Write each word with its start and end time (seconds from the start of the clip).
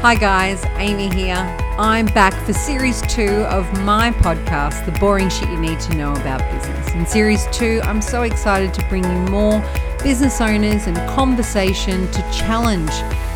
Hi, 0.00 0.14
guys, 0.14 0.64
Amy 0.76 1.12
here. 1.12 1.34
I'm 1.76 2.06
back 2.06 2.32
for 2.46 2.52
series 2.52 3.02
two 3.08 3.42
of 3.46 3.66
my 3.82 4.12
podcast, 4.12 4.86
The 4.86 4.96
Boring 5.00 5.28
Shit 5.28 5.48
You 5.48 5.58
Need 5.58 5.80
to 5.80 5.96
Know 5.96 6.12
About 6.12 6.40
Business. 6.52 6.94
In 6.94 7.04
series 7.04 7.48
two, 7.50 7.80
I'm 7.82 8.00
so 8.00 8.22
excited 8.22 8.72
to 8.74 8.88
bring 8.88 9.02
you 9.02 9.18
more 9.28 9.60
business 10.04 10.40
owners 10.40 10.86
and 10.86 10.96
conversation 11.10 12.08
to 12.12 12.20
challenge 12.30 12.92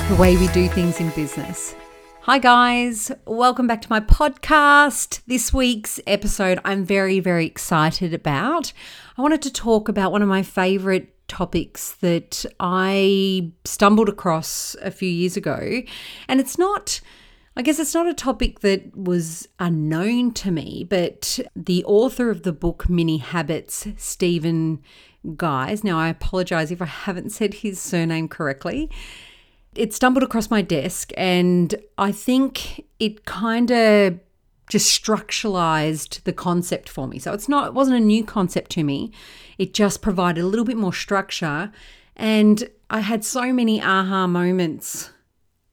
the 0.08 0.16
way 0.16 0.36
we 0.36 0.46
do 0.48 0.68
things 0.68 1.00
in 1.00 1.10
business. 1.10 1.74
Hi, 2.20 2.38
guys. 2.38 3.10
Welcome 3.26 3.66
back 3.66 3.82
to 3.82 3.90
my 3.90 3.98
podcast. 3.98 5.20
This 5.26 5.52
week's 5.52 5.98
episode, 6.06 6.60
I'm 6.64 6.84
very, 6.84 7.18
very 7.18 7.44
excited 7.44 8.14
about. 8.14 8.72
I 9.18 9.22
wanted 9.22 9.42
to 9.42 9.52
talk 9.52 9.88
about 9.88 10.12
one 10.12 10.22
of 10.22 10.28
my 10.28 10.44
favorite 10.44 11.11
topics 11.32 11.92
that 12.00 12.44
I 12.60 13.50
stumbled 13.64 14.10
across 14.10 14.76
a 14.82 14.90
few 14.90 15.08
years 15.08 15.34
ago. 15.34 15.80
And 16.28 16.40
it's 16.40 16.58
not, 16.58 17.00
I 17.56 17.62
guess 17.62 17.78
it's 17.78 17.94
not 17.94 18.06
a 18.06 18.12
topic 18.12 18.60
that 18.60 18.94
was 18.94 19.48
unknown 19.58 20.34
to 20.34 20.50
me, 20.50 20.84
but 20.84 21.40
the 21.56 21.82
author 21.86 22.28
of 22.28 22.42
the 22.42 22.52
book 22.52 22.86
Mini 22.90 23.16
Habits, 23.16 23.86
Stephen 23.96 24.82
Guise, 25.36 25.82
now 25.82 25.98
I 25.98 26.08
apologize 26.08 26.70
if 26.70 26.82
I 26.82 26.86
haven't 26.86 27.30
said 27.30 27.54
his 27.54 27.80
surname 27.80 28.28
correctly. 28.28 28.90
It 29.74 29.94
stumbled 29.94 30.22
across 30.22 30.50
my 30.50 30.60
desk, 30.60 31.12
and 31.16 31.74
I 31.96 32.12
think 32.12 32.84
it 32.98 33.24
kind 33.24 33.70
of 33.70 34.20
just 34.72 35.02
structuralized 35.02 36.22
the 36.24 36.32
concept 36.32 36.88
for 36.88 37.06
me. 37.06 37.18
So 37.18 37.32
it's 37.32 37.48
not 37.48 37.68
it 37.68 37.74
wasn't 37.74 37.98
a 37.98 38.00
new 38.00 38.24
concept 38.24 38.70
to 38.72 38.82
me. 38.82 39.12
It 39.58 39.74
just 39.74 40.00
provided 40.02 40.42
a 40.42 40.46
little 40.46 40.64
bit 40.64 40.78
more 40.78 40.94
structure 40.94 41.70
and 42.16 42.68
I 42.90 43.00
had 43.00 43.24
so 43.24 43.52
many 43.52 43.82
aha 43.82 44.26
moments 44.26 45.10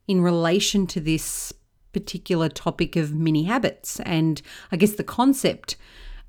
in 0.07 0.21
relation 0.21 0.85
to 0.87 0.99
this 0.99 1.53
particular 1.93 2.49
topic 2.49 2.95
of 2.97 3.13
mini 3.13 3.43
habits 3.43 3.99
and 4.01 4.41
I 4.71 4.75
guess 4.75 4.93
the 4.93 5.03
concept 5.03 5.77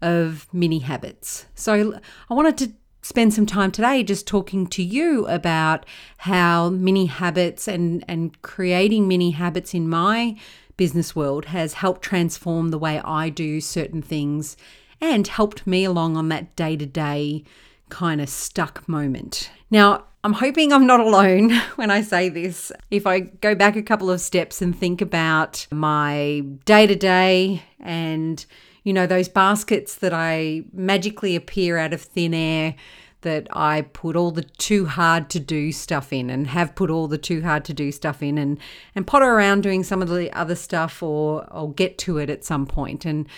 of 0.01 0.47
mini 0.53 0.79
habits. 0.79 1.47
So 1.55 1.99
I 2.31 2.35
wanted 2.35 2.57
to 2.59 2.73
spend 3.03 3.35
some 3.35 3.47
time 3.47 3.73
today 3.73 4.05
just 4.05 4.27
talking 4.29 4.67
to 4.69 4.83
you 4.83 5.27
about 5.27 5.87
how 6.19 6.71
mini 6.71 7.07
habits 7.07 7.67
and 7.67 8.05
and 8.07 8.41
creating 8.43 9.09
mini 9.09 9.33
habits 9.33 9.75
in 9.75 9.89
my 9.89 10.37
business 10.81 11.15
world 11.15 11.45
has 11.45 11.75
helped 11.75 12.01
transform 12.01 12.71
the 12.71 12.79
way 12.79 12.99
I 13.05 13.29
do 13.29 13.61
certain 13.61 14.01
things 14.01 14.57
and 14.99 15.29
helped 15.29 15.67
me 15.67 15.85
along 15.85 16.17
on 16.17 16.31
that 16.31 16.57
day 16.57 16.75
to 16.75 16.87
day 16.87 17.45
kind 17.91 18.19
of 18.19 18.31
stuck 18.31 18.89
moment. 18.89 19.51
Now, 19.71 20.05
I'm 20.25 20.33
hoping 20.33 20.73
I'm 20.73 20.87
not 20.87 21.01
alone 21.01 21.51
when 21.77 21.91
I 21.91 22.01
say 22.01 22.31
this. 22.31 22.73
If 22.91 23.07
I 23.07 23.21
go 23.21 23.55
back 23.55 23.77
a 23.77 23.83
couple 23.83 24.11
of 24.11 24.23
steps 24.23 24.63
and 24.63 24.75
think 24.75 25.03
about 25.03 25.67
my 25.71 26.45
day 26.65 26.87
to 26.87 26.97
day 26.97 27.63
and, 27.79 28.43
you 28.83 28.95
know, 28.95 29.07
those 29.07 29.29
baskets 29.29 29.97
that 29.97 30.15
I 30.15 30.63
magically 30.73 31.37
appear 31.37 31.77
out 31.77 31.93
of 31.93 32.01
thin 32.01 32.33
air 32.33 32.75
that 33.23 33.47
I 33.53 33.83
put 33.83 34.17
all 34.17 34.31
the 34.31 34.43
too 34.43 34.87
hard 34.87 35.29
to 35.31 35.41
do 35.41 35.73
stuff 35.73 36.13
in 36.13 36.31
and 36.31 36.47
have 36.49 36.75
put 36.75 36.91
all 36.91 37.09
the 37.09 37.19
too 37.19 37.43
hard 37.43 37.65
to 37.67 37.75
do 37.75 37.93
stuff 37.93 38.23
in 38.23 38.39
and 38.39 38.59
and 38.95 39.07
potter 39.07 39.27
around 39.27 39.63
doing 39.63 39.85
some 39.85 40.03
of 40.03 40.09
the 40.09 40.33
other 40.33 40.55
stuff 40.55 41.03
or 41.03 41.47
or 41.53 41.73
get 41.73 41.99
to 41.99 42.19
it 42.19 42.31
at 42.31 42.45
some 42.45 42.67
point. 42.67 43.05
And 43.05 43.29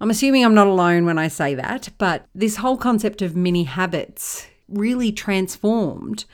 I'm 0.00 0.10
assuming 0.10 0.44
I'm 0.44 0.54
not 0.54 0.66
alone 0.66 1.06
when 1.06 1.18
I 1.18 1.28
say 1.28 1.54
that, 1.54 1.90
but 1.98 2.26
this 2.34 2.56
whole 2.56 2.76
concept 2.76 3.22
of 3.22 3.36
mini 3.36 3.64
habits 3.64 4.46
really 4.68 5.12
transformed 5.12 6.24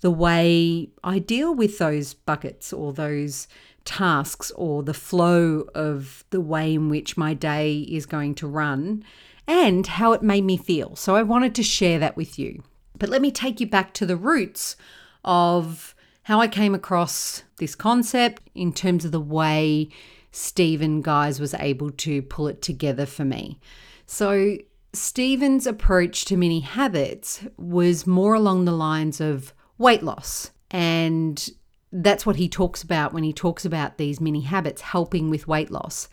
the 0.00 0.10
way 0.10 0.90
I 1.02 1.18
deal 1.18 1.54
with 1.54 1.78
those 1.78 2.14
buckets 2.14 2.72
or 2.72 2.92
those 2.92 3.48
tasks 3.84 4.52
or 4.52 4.82
the 4.82 4.94
flow 4.94 5.66
of 5.74 6.24
the 6.30 6.40
way 6.40 6.74
in 6.74 6.88
which 6.88 7.16
my 7.16 7.34
day 7.34 7.78
is 7.80 8.06
going 8.06 8.34
to 8.36 8.46
run 8.46 9.02
and 9.48 9.86
how 9.86 10.12
it 10.12 10.22
made 10.22 10.44
me 10.44 10.58
feel. 10.58 10.94
So 10.94 11.16
I 11.16 11.22
wanted 11.22 11.54
to 11.56 11.62
share 11.62 11.98
that 11.98 12.16
with 12.16 12.38
you. 12.38 12.62
But 12.98 13.08
let 13.08 13.22
me 13.22 13.32
take 13.32 13.60
you 13.60 13.66
back 13.66 13.94
to 13.94 14.06
the 14.06 14.16
roots 14.16 14.76
of 15.24 15.94
how 16.24 16.40
I 16.40 16.46
came 16.46 16.74
across 16.74 17.42
this 17.56 17.74
concept 17.74 18.42
in 18.54 18.72
terms 18.72 19.06
of 19.06 19.12
the 19.12 19.20
way 19.20 19.88
Stephen 20.30 21.00
Guise 21.00 21.40
was 21.40 21.54
able 21.54 21.90
to 21.90 22.20
pull 22.22 22.46
it 22.48 22.60
together 22.60 23.06
for 23.06 23.24
me. 23.24 23.58
So, 24.06 24.58
Stephen's 24.92 25.66
approach 25.66 26.24
to 26.26 26.36
mini 26.36 26.60
habits 26.60 27.46
was 27.56 28.06
more 28.06 28.34
along 28.34 28.64
the 28.64 28.72
lines 28.72 29.20
of 29.20 29.52
weight 29.76 30.02
loss. 30.02 30.50
And 30.70 31.48
that's 31.92 32.26
what 32.26 32.36
he 32.36 32.48
talks 32.48 32.82
about 32.82 33.12
when 33.12 33.22
he 33.22 33.32
talks 33.32 33.64
about 33.64 33.96
these 33.96 34.20
mini 34.20 34.40
habits 34.40 34.82
helping 34.82 35.30
with 35.30 35.48
weight 35.48 35.70
loss. 35.70 36.08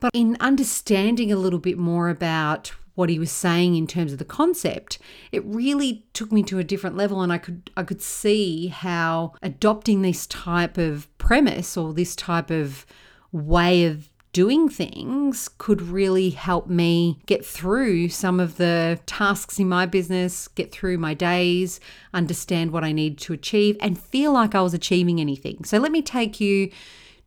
But 0.00 0.10
in 0.14 0.36
understanding 0.40 1.32
a 1.32 1.36
little 1.36 1.58
bit 1.58 1.78
more 1.78 2.08
about 2.08 2.72
what 2.94 3.08
he 3.08 3.18
was 3.18 3.30
saying 3.30 3.76
in 3.76 3.86
terms 3.86 4.12
of 4.12 4.18
the 4.18 4.24
concept, 4.24 4.98
it 5.30 5.44
really 5.44 6.04
took 6.12 6.32
me 6.32 6.42
to 6.42 6.58
a 6.58 6.64
different 6.64 6.96
level 6.96 7.20
and 7.22 7.32
I 7.32 7.38
could 7.38 7.70
I 7.76 7.84
could 7.84 8.02
see 8.02 8.66
how 8.66 9.34
adopting 9.40 10.02
this 10.02 10.26
type 10.26 10.78
of 10.78 11.06
premise 11.18 11.76
or 11.76 11.92
this 11.92 12.16
type 12.16 12.50
of 12.50 12.84
way 13.30 13.84
of 13.84 14.08
doing 14.32 14.68
things 14.68 15.48
could 15.58 15.80
really 15.80 16.30
help 16.30 16.68
me 16.68 17.18
get 17.26 17.44
through 17.44 18.08
some 18.08 18.40
of 18.40 18.56
the 18.56 18.98
tasks 19.06 19.58
in 19.58 19.68
my 19.68 19.86
business, 19.86 20.48
get 20.48 20.70
through 20.70 20.98
my 20.98 21.14
days, 21.14 21.80
understand 22.12 22.70
what 22.72 22.84
I 22.84 22.92
need 22.92 23.18
to 23.18 23.32
achieve, 23.32 23.76
and 23.80 23.98
feel 23.98 24.32
like 24.32 24.54
I 24.54 24.60
was 24.60 24.74
achieving 24.74 25.20
anything. 25.20 25.64
So, 25.64 25.78
let 25.78 25.92
me 25.92 26.02
take 26.02 26.40
you 26.40 26.70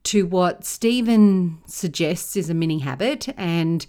to 0.03 0.25
what 0.25 0.65
Stephen 0.65 1.59
suggests 1.65 2.35
is 2.35 2.49
a 2.49 2.53
mini 2.53 2.79
habit. 2.79 3.29
And 3.37 3.85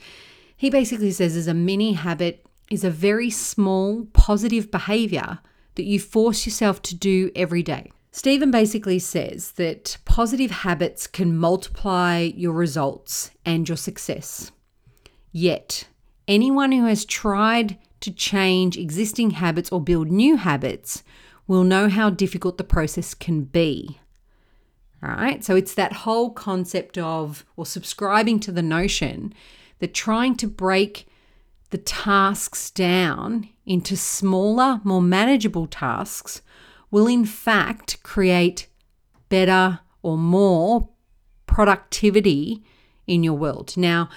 he 0.56 0.70
basically 0.70 1.10
says 1.10 1.36
is 1.36 1.48
a 1.48 1.54
mini 1.54 1.92
habit 1.92 2.46
is 2.70 2.84
a 2.84 2.90
very 2.90 3.30
small 3.30 4.06
positive 4.12 4.70
behavior 4.70 5.40
that 5.74 5.84
you 5.84 5.98
force 5.98 6.46
yourself 6.46 6.82
to 6.82 6.94
do 6.94 7.30
every 7.34 7.62
day. 7.62 7.90
Stephen 8.10 8.50
basically 8.50 8.98
says 8.98 9.52
that 9.52 9.96
positive 10.04 10.50
habits 10.50 11.06
can 11.06 11.36
multiply 11.36 12.18
your 12.18 12.52
results 12.52 13.30
and 13.46 13.66
your 13.66 13.76
success. 13.76 14.52
Yet, 15.32 15.88
anyone 16.28 16.72
who 16.72 16.84
has 16.84 17.06
tried 17.06 17.78
to 18.00 18.10
change 18.10 18.76
existing 18.76 19.30
habits 19.30 19.72
or 19.72 19.80
build 19.80 20.10
new 20.10 20.36
habits 20.36 21.02
will 21.46 21.64
know 21.64 21.88
how 21.88 22.10
difficult 22.10 22.58
the 22.58 22.64
process 22.64 23.14
can 23.14 23.44
be. 23.44 23.98
Right. 25.02 25.44
So 25.44 25.56
it's 25.56 25.74
that 25.74 25.92
whole 25.92 26.30
concept 26.30 26.96
of, 26.96 27.44
or 27.56 27.66
subscribing 27.66 28.38
to 28.40 28.52
the 28.52 28.62
notion 28.62 29.34
that 29.80 29.94
trying 29.94 30.36
to 30.36 30.46
break 30.46 31.08
the 31.70 31.78
tasks 31.78 32.70
down 32.70 33.48
into 33.66 33.96
smaller, 33.96 34.80
more 34.84 35.02
manageable 35.02 35.66
tasks 35.66 36.40
will 36.92 37.08
in 37.08 37.24
fact 37.24 38.00
create 38.04 38.68
better 39.28 39.80
or 40.02 40.16
more 40.16 40.88
productivity 41.46 42.62
in 43.08 43.24
your 43.24 43.34
world. 43.34 43.76
Now, 43.76 44.08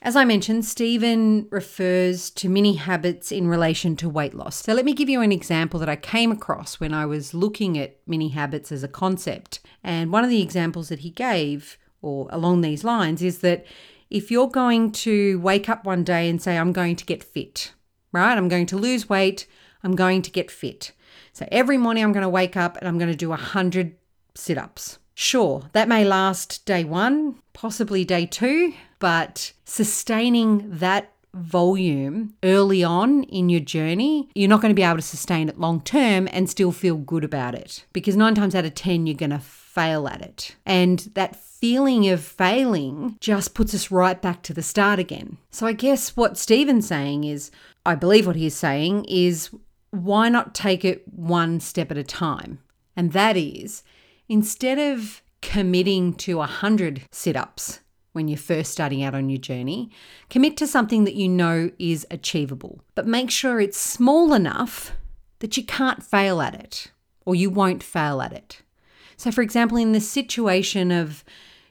as 0.00 0.14
I 0.14 0.24
mentioned, 0.24 0.64
Stephen 0.64 1.48
refers 1.50 2.30
to 2.30 2.48
mini 2.48 2.74
habits 2.74 3.32
in 3.32 3.48
relation 3.48 3.96
to 3.96 4.08
weight 4.08 4.34
loss. 4.34 4.62
So 4.62 4.72
let 4.72 4.84
me 4.84 4.94
give 4.94 5.08
you 5.08 5.20
an 5.22 5.32
example 5.32 5.80
that 5.80 5.88
I 5.88 5.96
came 5.96 6.30
across 6.30 6.78
when 6.78 6.94
I 6.94 7.04
was 7.04 7.34
looking 7.34 7.76
at 7.76 7.98
mini 8.06 8.28
habits 8.28 8.70
as 8.70 8.84
a 8.84 8.88
concept. 8.88 9.60
And 9.82 10.12
one 10.12 10.22
of 10.22 10.30
the 10.30 10.42
examples 10.42 10.88
that 10.90 11.00
he 11.00 11.10
gave, 11.10 11.78
or 12.00 12.28
along 12.30 12.60
these 12.60 12.84
lines, 12.84 13.22
is 13.22 13.38
that 13.38 13.66
if 14.08 14.30
you're 14.30 14.48
going 14.48 14.92
to 14.92 15.40
wake 15.40 15.68
up 15.68 15.84
one 15.84 16.04
day 16.04 16.28
and 16.28 16.40
say, 16.40 16.56
I'm 16.56 16.72
going 16.72 16.94
to 16.96 17.04
get 17.04 17.24
fit, 17.24 17.72
right? 18.12 18.38
I'm 18.38 18.48
going 18.48 18.66
to 18.66 18.76
lose 18.76 19.08
weight, 19.08 19.46
I'm 19.82 19.96
going 19.96 20.22
to 20.22 20.30
get 20.30 20.50
fit. 20.50 20.92
So 21.32 21.46
every 21.50 21.76
morning 21.76 22.04
I'm 22.04 22.12
going 22.12 22.22
to 22.22 22.28
wake 22.28 22.56
up 22.56 22.76
and 22.76 22.86
I'm 22.86 22.98
going 22.98 23.10
to 23.10 23.16
do 23.16 23.30
100 23.30 23.96
sit 24.34 24.58
ups. 24.58 24.98
Sure, 25.14 25.64
that 25.72 25.88
may 25.88 26.04
last 26.04 26.64
day 26.64 26.84
one, 26.84 27.40
possibly 27.52 28.04
day 28.04 28.24
two, 28.24 28.72
but 28.98 29.52
sustaining 29.64 30.78
that 30.78 31.12
volume 31.34 32.34
early 32.42 32.82
on 32.82 33.22
in 33.24 33.48
your 33.48 33.60
journey, 33.60 34.28
you're 34.34 34.48
not 34.48 34.60
going 34.60 34.70
to 34.70 34.78
be 34.78 34.82
able 34.82 34.96
to 34.96 35.02
sustain 35.02 35.48
it 35.48 35.58
long 35.58 35.80
term 35.80 36.28
and 36.32 36.48
still 36.48 36.72
feel 36.72 36.96
good 36.96 37.24
about 37.24 37.54
it 37.54 37.84
because 37.92 38.16
nine 38.16 38.34
times 38.34 38.54
out 38.54 38.64
of 38.64 38.74
10, 38.74 39.06
you're 39.06 39.16
going 39.16 39.30
to 39.30 39.38
fail 39.38 40.08
at 40.08 40.22
it. 40.22 40.56
And 40.66 40.98
that 41.14 41.36
feeling 41.36 42.08
of 42.08 42.22
failing 42.22 43.16
just 43.20 43.54
puts 43.54 43.74
us 43.74 43.90
right 43.90 44.20
back 44.20 44.42
to 44.42 44.54
the 44.54 44.62
start 44.62 44.98
again. 44.98 45.38
So 45.50 45.66
I 45.66 45.72
guess 45.72 46.16
what 46.16 46.38
Stephen's 46.38 46.88
saying 46.88 47.24
is, 47.24 47.50
I 47.84 47.94
believe 47.94 48.26
what 48.26 48.36
he's 48.36 48.56
saying 48.56 49.04
is, 49.06 49.50
why 49.90 50.28
not 50.28 50.54
take 50.54 50.84
it 50.84 51.04
one 51.08 51.60
step 51.60 51.90
at 51.90 51.96
a 51.96 52.04
time? 52.04 52.58
And 52.96 53.12
that 53.12 53.36
is, 53.36 53.82
instead 54.28 54.78
of 54.78 55.22
committing 55.40 56.14
to 56.14 56.38
100 56.38 57.02
sit 57.10 57.36
ups 57.36 57.80
when 58.18 58.26
you're 58.26 58.36
first 58.36 58.72
starting 58.72 59.04
out 59.04 59.14
on 59.14 59.30
your 59.30 59.38
journey. 59.38 59.90
Commit 60.28 60.56
to 60.56 60.66
something 60.66 61.04
that 61.04 61.14
you 61.14 61.28
know 61.28 61.70
is 61.78 62.04
achievable, 62.10 62.80
but 62.96 63.06
make 63.06 63.30
sure 63.30 63.60
it's 63.60 63.78
small 63.78 64.34
enough 64.34 64.90
that 65.38 65.56
you 65.56 65.64
can't 65.64 66.02
fail 66.02 66.40
at 66.40 66.52
it 66.52 66.90
or 67.24 67.36
you 67.36 67.48
won't 67.48 67.80
fail 67.80 68.20
at 68.20 68.32
it. 68.32 68.60
So, 69.16 69.30
for 69.30 69.42
example, 69.42 69.78
in 69.78 69.92
the 69.92 70.00
situation 70.00 70.90
of 70.90 71.22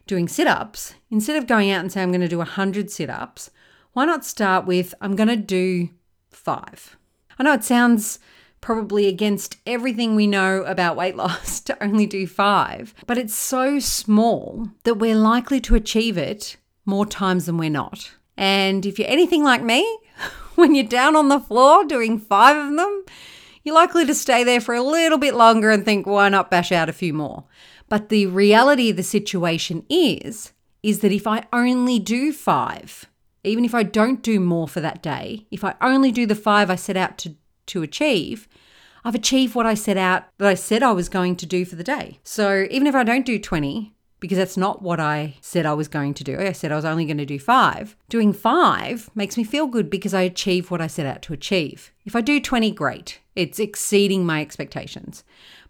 doing 0.06 0.30
sit 0.30 0.48
ups, 0.48 0.96
instead 1.12 1.36
of 1.36 1.48
going 1.48 1.70
out 1.70 1.82
and 1.82 1.92
saying, 1.92 2.06
I'm 2.06 2.12
going 2.12 2.22
to 2.22 2.30
do 2.30 2.38
100 2.38 2.90
sit 2.90 3.10
ups, 3.10 3.52
why 3.92 4.06
not 4.06 4.24
start 4.24 4.66
with, 4.66 4.96
I'm 5.02 5.18
going 5.18 5.28
to 5.28 5.36
do 5.36 5.90
five? 6.32 6.96
I 7.38 7.44
know 7.44 7.52
it 7.52 7.66
sounds 7.66 8.20
probably 8.62 9.08
against 9.08 9.58
everything 9.66 10.16
we 10.16 10.28
know 10.28 10.64
about 10.64 10.96
weight 10.96 11.16
loss 11.16 11.60
to 11.62 11.84
only 11.84 12.06
do 12.06 12.28
five, 12.28 12.94
but 13.06 13.18
it's 13.18 13.36
so 13.36 13.80
small 13.80 14.70
that 14.84 14.96
we're 14.96 15.16
likely 15.16 15.60
to 15.62 15.76
achieve 15.76 16.18
it 16.18 16.58
more 16.86 17.06
times 17.06 17.46
than 17.46 17.58
we're 17.58 17.70
not. 17.70 18.12
And 18.38 18.86
if 18.86 19.00
you're 19.00 19.10
anything 19.10 19.44
like 19.44 19.64
me, 19.64 20.00
when 20.56 20.76
you're 20.76 20.86
down 20.86 21.16
on 21.16 21.30
the 21.30 21.40
floor 21.40 21.86
doing 21.86 22.20
five 22.20 22.56
of 22.58 22.76
them, 22.76 23.06
you're 23.64 23.76
likely 23.76 24.06
to 24.06 24.16
stay 24.16 24.44
there 24.44 24.62
for 24.62 24.76
a 24.76 24.82
little 24.82 25.18
bit 25.18 25.36
longer 25.36 25.70
and 25.70 25.84
think, 25.84 26.08
why 26.08 26.30
not 26.30 26.50
bash 26.50 26.72
out 26.72 26.88
a 26.88 26.94
few 26.94 27.14
more? 27.14 27.44
But 27.90 28.10
the 28.10 28.26
reality 28.28 28.90
of 28.90 28.98
the 28.98 29.04
situation 29.04 29.86
is, 29.90 30.54
is 30.84 31.00
that 31.00 31.12
if 31.12 31.28
I 31.28 31.46
only 31.52 32.00
do 32.00 32.32
five, 32.32 33.06
even 33.44 33.66
if 33.66 33.74
I 33.74 33.84
don't 33.84 34.22
do 34.22 34.40
more 34.40 34.68
for 34.68 34.80
that 34.82 35.02
day, 35.02 35.48
if 35.52 35.64
I 35.64 35.76
only 35.82 36.12
do 36.12 36.26
the 36.26 36.36
five 36.36 36.70
I 36.70 36.76
set 36.76 36.98
out 36.98 37.18
to, 37.20 37.36
to 37.68 37.84
achieve, 37.84 38.48
I've 39.04 39.16
achieved 39.16 39.56
what 39.56 39.66
I 39.66 39.74
set 39.74 39.98
out 39.98 40.26
that 40.38 40.48
I 40.48 40.54
said 40.54 40.84
I 40.84 40.92
was 40.92 41.10
going 41.10 41.36
to 41.38 41.46
do 41.46 41.64
for 41.66 41.76
the 41.76 41.84
day. 41.84 42.20
So 42.24 42.68
even 42.70 42.88
if 42.88 42.96
I 42.96 43.04
don't 43.04 43.26
do 43.26 43.40
20, 43.40 43.94
because 44.20 44.38
that's 44.38 44.58
not 44.58 44.82
what 44.82 45.00
I 45.00 45.36
said 45.42 45.66
I 45.66 45.74
was 45.74 45.88
going 45.88 46.14
to 46.16 46.24
do. 46.24 46.40
I 46.40 46.52
said 46.52 46.72
I 46.72 46.76
was 46.76 46.86
only 46.86 47.06
going 47.06 47.18
to 47.18 47.26
do 47.26 47.40
five. 47.40 47.96
Doing 48.10 48.34
five 48.34 49.10
makes 49.16 49.38
me 49.38 49.44
feel 49.44 49.68
good 49.68 49.90
because 49.90 50.14
I 50.14 50.22
achieve 50.22 50.72
what 50.72 50.82
I 50.82 50.88
set 50.88 51.06
out 51.06 51.22
to 51.24 51.34
achieve. 51.34 51.92
If 52.06 52.16
I 52.16 52.22
do 52.22 52.40
20, 52.40 52.72
great. 52.72 53.20
It's 53.36 53.60
exceeding 53.60 54.26
my 54.26 54.42
expectations. 54.42 55.24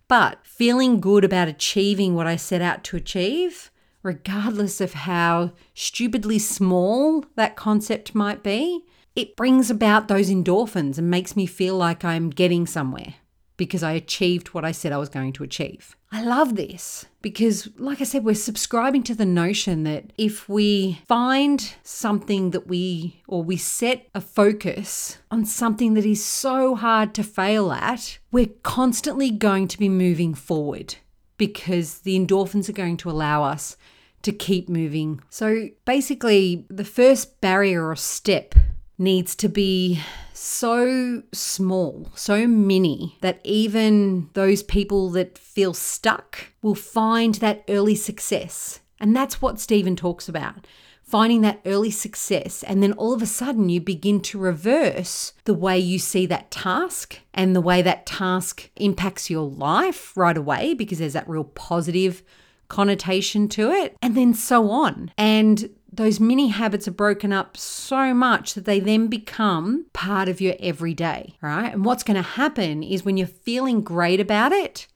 But 0.08 0.40
feeling 0.44 1.02
good 1.02 1.26
about 1.26 1.50
achieving 1.50 2.16
what 2.16 2.28
I 2.28 2.38
set 2.38 2.62
out 2.62 2.86
to 2.86 2.98
achieve, 2.98 3.70
regardless 4.02 4.80
of 4.80 4.94
how 4.94 5.52
stupidly 5.74 6.40
small 6.40 7.26
that 7.36 7.58
concept 7.58 8.16
might 8.16 8.44
be, 8.44 8.86
it 9.18 9.36
brings 9.36 9.72
about 9.72 10.08
those 10.08 10.30
endorphins 10.30 11.00
and 11.00 11.10
makes 11.10 11.36
me 11.36 11.48
feel 11.48 11.76
like 11.76 12.06
I'm 12.06 12.30
getting 12.30 12.68
somewhere 12.68 13.16
because 13.58 13.82
I 13.82 13.94
achieved 13.94 14.50
what 14.50 14.64
I 14.64 14.72
said 14.72 14.92
I 14.92 15.00
was 15.00 15.10
going 15.10 15.34
to 15.34 15.44
achieve. 15.44 15.98
I 16.12 16.22
love 16.22 16.56
this 16.56 17.08
because, 17.24 17.68
like 17.80 18.00
I 18.00 18.04
said, 18.04 18.24
we're 18.24 18.36
subscribing 18.36 19.02
to 19.04 19.16
the 19.16 19.26
notion 19.26 19.86
that 19.86 20.14
if 20.20 20.48
we 20.48 21.02
find 21.08 21.74
something 21.82 22.52
that 22.52 22.68
we, 22.68 23.24
or 23.28 23.42
we 23.42 23.58
set 23.58 24.08
a 24.14 24.22
focus 24.22 25.18
on 25.32 25.46
something 25.46 25.96
that 25.96 26.06
is 26.06 26.24
so 26.24 26.76
hard 26.76 27.16
to 27.16 27.24
fail 27.24 27.72
at, 27.72 28.20
we're 28.32 28.54
constantly 28.62 29.32
going 29.32 29.68
to 29.70 29.80
be 29.80 29.90
moving 29.90 30.36
forward 30.36 30.94
because 31.38 32.02
the 32.02 32.18
endorphins 32.18 32.70
are 32.70 32.74
going 32.74 32.98
to 32.98 33.10
allow 33.10 33.44
us 33.44 33.78
to 34.22 34.32
keep 34.32 34.70
moving. 34.70 35.22
So 35.32 35.70
basically, 35.86 36.68
the 36.70 36.86
first 36.86 37.42
barrier 37.42 37.90
or 37.90 37.96
step 37.96 38.54
needs 38.98 39.36
to 39.36 39.50
be 39.50 40.02
so 40.34 41.24
small, 41.34 42.10
so 42.16 42.48
mini, 42.48 43.18
that 43.22 43.40
even 43.44 44.30
those 44.34 44.64
people 44.64 45.10
that 45.12 45.38
feel 45.38 45.74
stuck 45.74 46.52
will 46.62 46.76
find 46.76 47.36
that 47.36 47.64
early 47.68 47.96
success. 47.96 48.80
And 49.00 49.16
that's 49.16 49.42
what 49.42 49.60
Stephen 49.60 49.96
talks 49.96 50.28
about 50.28 50.66
finding 51.08 51.40
that 51.40 51.62
early 51.66 51.90
success. 51.90 52.64
And 52.64 52.84
then 52.84 52.92
all 52.94 53.14
of 53.14 53.22
a 53.22 53.26
sudden, 53.26 53.70
you 53.70 53.80
begin 53.80 54.20
to 54.24 54.38
reverse 54.38 55.32
the 55.46 55.54
way 55.54 55.80
you 55.80 56.00
see 56.00 56.26
that 56.26 56.52
task 56.52 57.20
and 57.34 57.56
the 57.56 57.62
way 57.62 57.82
that 57.82 58.06
task 58.06 58.70
impacts 58.76 59.30
your 59.30 59.50
life 59.50 60.16
right 60.18 60.38
away 60.38 60.74
because 60.74 61.00
there's 61.00 61.14
that 61.14 61.30
real 61.30 61.46
positive 61.46 62.24
connotation 62.68 63.48
to 63.48 63.72
it, 63.72 63.96
and 64.02 64.18
then 64.18 64.34
so 64.34 64.70
on. 64.70 65.10
And 65.18 65.70
those 65.98 66.20
mini 66.20 66.50
habits 66.50 66.88
are 66.88 66.92
broken 66.92 67.34
up 67.34 67.58
so 67.58 68.14
much 68.14 68.54
that 68.54 68.66
they 68.66 68.80
then 68.80 69.08
become 69.08 69.88
part 69.94 70.30
of 70.30 70.40
your 70.40 70.56
everyday, 70.60 71.36
right? 71.42 71.74
And 71.74 71.84
what's 71.84 72.04
going 72.04 72.16
to 72.16 72.22
happen 72.22 72.84
is 72.84 73.04
when 73.04 73.18
you're 73.18 73.28
feeling 73.28 73.82
great 73.82 74.20
about 74.20 74.52
it, 74.52 74.88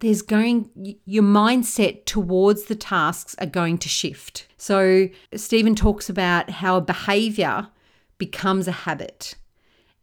there's 0.00 0.22
going 0.22 0.96
your 1.04 1.22
mindset 1.22 2.04
towards 2.06 2.64
the 2.64 2.74
tasks 2.74 3.34
are 3.38 3.46
going 3.46 3.78
to 3.78 3.88
shift. 3.88 4.46
So 4.56 5.08
Stephen 5.34 5.74
talks 5.74 6.08
about 6.08 6.50
how 6.50 6.78
a 6.78 6.82
behavior 6.82 7.68
becomes 8.18 8.66
a 8.66 8.72
habit 8.72 9.34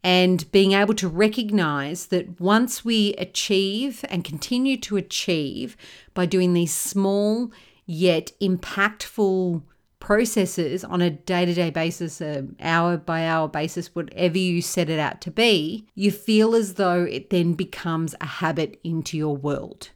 and 0.04 0.50
being 0.52 0.72
able 0.72 0.94
to 0.94 1.08
recognize 1.08 2.06
that 2.06 2.40
once 2.40 2.84
we 2.84 3.14
achieve 3.14 4.04
and 4.08 4.22
continue 4.22 4.76
to 4.76 4.96
achieve 4.96 5.76
by 6.12 6.26
doing 6.26 6.52
these 6.52 6.74
small 6.74 7.50
yet 7.86 8.32
impactful 8.40 9.62
processes 10.04 10.84
on 10.84 11.00
a 11.00 11.08
day 11.08 11.46
to 11.46 11.54
day 11.54 11.70
basis, 11.70 12.20
a 12.20 12.46
hour 12.60 12.98
by 12.98 13.26
hour 13.26 13.48
basis, 13.48 13.94
whatever 13.94 14.36
you 14.36 14.60
set 14.60 14.90
it 14.90 14.98
out 14.98 15.22
to 15.22 15.30
be, 15.30 15.86
you 15.94 16.10
feel 16.10 16.54
as 16.54 16.74
though 16.74 17.04
it 17.04 17.30
then 17.30 17.54
becomes 17.54 18.14
a 18.20 18.26
habit 18.26 18.78
into 18.84 19.16
your 19.16 19.34
world. 19.34 19.88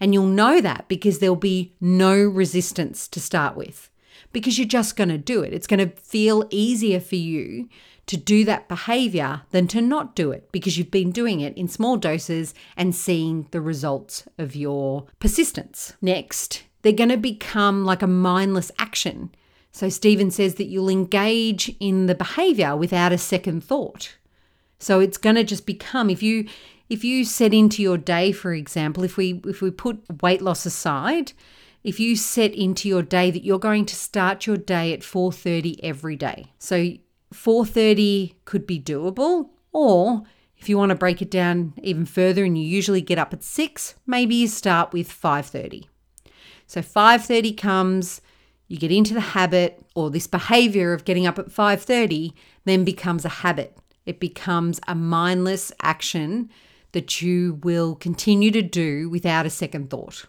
And 0.00 0.12
you'll 0.12 0.26
know 0.26 0.60
that 0.60 0.88
because 0.88 1.20
there'll 1.20 1.36
be 1.36 1.72
no 1.80 2.20
resistance 2.20 3.06
to 3.06 3.20
start 3.20 3.56
with 3.56 3.90
because 4.32 4.58
you're 4.58 4.66
just 4.66 4.96
going 4.96 5.08
to 5.08 5.18
do 5.18 5.44
it. 5.44 5.52
It's 5.52 5.68
going 5.68 5.88
to 5.88 5.96
feel 6.00 6.48
easier 6.50 6.98
for 6.98 7.14
you 7.14 7.68
to 8.06 8.16
do 8.16 8.44
that 8.46 8.66
behavior 8.66 9.42
than 9.52 9.68
to 9.68 9.80
not 9.80 10.16
do 10.16 10.32
it 10.32 10.50
because 10.50 10.76
you've 10.76 10.90
been 10.90 11.12
doing 11.12 11.40
it 11.40 11.56
in 11.56 11.68
small 11.68 11.96
doses 11.96 12.54
and 12.76 12.92
seeing 12.92 13.46
the 13.52 13.60
results 13.60 14.24
of 14.36 14.56
your 14.56 15.06
persistence. 15.20 15.94
Next, 16.02 16.64
they're 16.82 16.92
going 16.92 17.10
to 17.10 17.16
become 17.16 17.84
like 17.84 18.02
a 18.02 18.08
mindless 18.08 18.72
action 18.80 19.30
so 19.74 19.88
Stephen 19.88 20.30
says 20.30 20.54
that 20.54 20.66
you'll 20.66 20.88
engage 20.88 21.74
in 21.80 22.06
the 22.06 22.14
behavior 22.14 22.76
without 22.76 23.10
a 23.10 23.18
second 23.18 23.64
thought. 23.64 24.16
So 24.78 25.00
it's 25.00 25.18
going 25.18 25.34
to 25.34 25.42
just 25.42 25.66
become 25.66 26.08
if 26.08 26.22
you 26.22 26.46
if 26.88 27.02
you 27.02 27.24
set 27.24 27.52
into 27.52 27.82
your 27.82 27.98
day 27.98 28.30
for 28.30 28.54
example, 28.54 29.02
if 29.02 29.16
we 29.16 29.42
if 29.44 29.60
we 29.60 29.72
put 29.72 30.22
weight 30.22 30.40
loss 30.40 30.64
aside, 30.64 31.32
if 31.82 31.98
you 31.98 32.14
set 32.14 32.54
into 32.54 32.88
your 32.88 33.02
day 33.02 33.32
that 33.32 33.42
you're 33.42 33.58
going 33.58 33.84
to 33.86 33.96
start 33.96 34.46
your 34.46 34.56
day 34.56 34.92
at 34.92 35.00
4:30 35.00 35.80
every 35.82 36.14
day. 36.14 36.52
So 36.60 36.92
4:30 37.32 38.36
could 38.44 38.68
be 38.68 38.78
doable 38.78 39.48
or 39.72 40.22
if 40.56 40.68
you 40.68 40.78
want 40.78 40.90
to 40.90 40.94
break 40.94 41.20
it 41.20 41.32
down 41.32 41.74
even 41.82 42.06
further 42.06 42.44
and 42.44 42.56
you 42.56 42.64
usually 42.64 43.00
get 43.00 43.18
up 43.18 43.32
at 43.32 43.42
6, 43.42 43.96
maybe 44.06 44.36
you 44.36 44.46
start 44.46 44.92
with 44.92 45.10
5:30. 45.10 45.88
So 46.64 46.80
5:30 46.80 47.56
comes 47.56 48.20
you 48.68 48.78
get 48.78 48.92
into 48.92 49.14
the 49.14 49.20
habit 49.20 49.84
or 49.94 50.10
this 50.10 50.26
behavior 50.26 50.92
of 50.92 51.04
getting 51.04 51.26
up 51.26 51.38
at 51.38 51.50
5:30 51.50 52.32
then 52.64 52.84
becomes 52.84 53.24
a 53.24 53.40
habit. 53.44 53.76
It 54.06 54.20
becomes 54.20 54.80
a 54.88 54.94
mindless 54.94 55.72
action 55.82 56.50
that 56.92 57.20
you 57.20 57.58
will 57.62 57.94
continue 57.94 58.50
to 58.50 58.62
do 58.62 59.08
without 59.08 59.46
a 59.46 59.50
second 59.50 59.90
thought. 59.90 60.26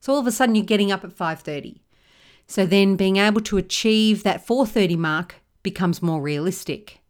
So 0.00 0.12
all 0.12 0.20
of 0.20 0.26
a 0.26 0.32
sudden 0.32 0.54
you're 0.54 0.64
getting 0.64 0.92
up 0.92 1.04
at 1.04 1.12
5:30. 1.12 1.80
So 2.46 2.66
then 2.66 2.96
being 2.96 3.16
able 3.16 3.40
to 3.42 3.58
achieve 3.58 4.22
that 4.22 4.46
4:30 4.46 4.96
mark 4.96 5.36
becomes 5.62 6.02
more 6.02 6.22
realistic. 6.22 7.00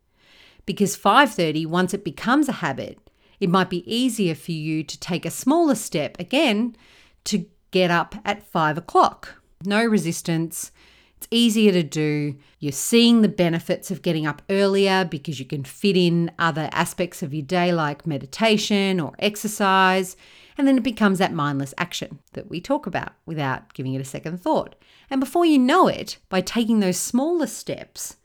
Because 0.66 0.97
5:30 0.97 1.66
once 1.66 1.95
it 1.95 2.04
becomes 2.04 2.49
a 2.49 2.61
habit, 2.64 2.99
it 3.40 3.50
might 3.50 3.71
be 3.71 3.85
easier 3.93 4.35
for 4.35 4.52
you 4.52 4.83
to 4.83 4.99
take 4.99 5.26
a 5.26 5.31
smaller 5.31 5.75
step 5.75 6.19
again 6.19 6.76
to 7.25 7.47
get 7.71 7.90
up 7.90 8.14
at 8.25 8.47
5 8.47 8.78
o'clock 8.78 9.43
no 9.66 9.85
resistance. 9.85 10.71
It's 11.16 11.28
easier 11.30 11.73
to 11.73 11.83
do. 11.83 12.37
You're 12.59 12.73
seeing 12.73 13.23
the 13.23 13.28
benefits 13.28 13.90
of 13.90 14.02
getting 14.02 14.26
up 14.26 14.42
earlier 14.50 15.04
because 15.04 15.38
you 15.38 15.47
can 15.47 15.64
fit 15.64 15.97
in 15.97 16.30
other 16.38 16.68
aspects 16.73 17.23
of 17.23 17.33
your 17.33 17.44
day 17.44 17.73
like 17.73 18.06
meditation 18.06 19.00
or 19.00 19.12
exercise. 19.18 20.16
And 20.59 20.68
then 20.68 20.76
it 20.76 20.85
becomes 20.85 21.18
that 21.18 21.33
mindless 21.33 21.75
action 21.78 22.21
that 22.35 22.49
we 22.49 22.61
talk 22.61 22.87
about 22.87 23.12
without 23.26 23.73
giving 23.75 23.94
it 23.94 24.00
a 24.00 24.04
second 24.04 24.40
thought. 24.40 24.75
And 25.11 25.21
before 25.21 25.47
you 25.47 25.59
know 25.59 25.88
it, 25.88 26.18
by 26.28 26.40
taking 26.40 26.80
those 26.80 26.99
smaller 26.99 27.47
steps 27.47 28.16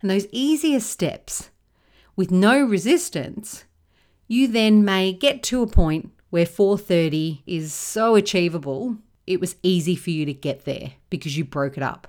and 0.00 0.10
those 0.10 0.26
easier 0.32 0.80
steps 0.80 1.50
with 2.16 2.30
no 2.30 2.62
resistance, 2.62 3.64
you 4.28 4.48
then 4.48 4.84
may 4.84 5.12
get 5.12 5.42
to 5.44 5.62
a 5.62 5.66
point 5.66 6.10
where 6.30 6.46
4:30 6.46 7.42
is 7.46 7.72
so 7.72 8.14
achievable 8.14 8.96
it 9.26 9.40
was 9.40 9.56
easy 9.62 9.96
for 9.96 10.10
you 10.10 10.24
to 10.26 10.32
get 10.32 10.64
there 10.64 10.92
because 11.10 11.36
you 11.36 11.44
broke 11.44 11.76
it 11.76 11.82
up. 11.82 12.08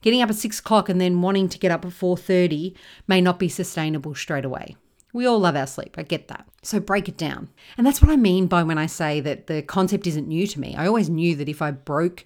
Getting 0.00 0.20
up 0.20 0.30
at 0.30 0.36
six 0.36 0.58
o'clock 0.58 0.88
and 0.88 1.00
then 1.00 1.22
wanting 1.22 1.48
to 1.48 1.58
get 1.58 1.70
up 1.70 1.84
at 1.84 1.92
4:30 1.92 2.74
may 3.06 3.20
not 3.20 3.38
be 3.38 3.48
sustainable 3.48 4.14
straight 4.14 4.44
away. 4.44 4.76
We 5.12 5.26
all 5.26 5.38
love 5.38 5.56
our 5.56 5.66
sleep. 5.66 5.96
I 5.98 6.02
get 6.02 6.28
that. 6.28 6.46
So 6.62 6.80
break 6.80 7.08
it 7.08 7.16
down. 7.16 7.50
And 7.76 7.86
that's 7.86 8.00
what 8.00 8.10
I 8.10 8.16
mean 8.16 8.46
by 8.46 8.62
when 8.62 8.78
I 8.78 8.86
say 8.86 9.20
that 9.20 9.46
the 9.46 9.62
concept 9.62 10.06
isn't 10.06 10.26
new 10.26 10.46
to 10.46 10.60
me. 10.60 10.74
I 10.74 10.86
always 10.86 11.10
knew 11.10 11.36
that 11.36 11.48
if 11.48 11.60
I 11.60 11.70
broke 11.70 12.24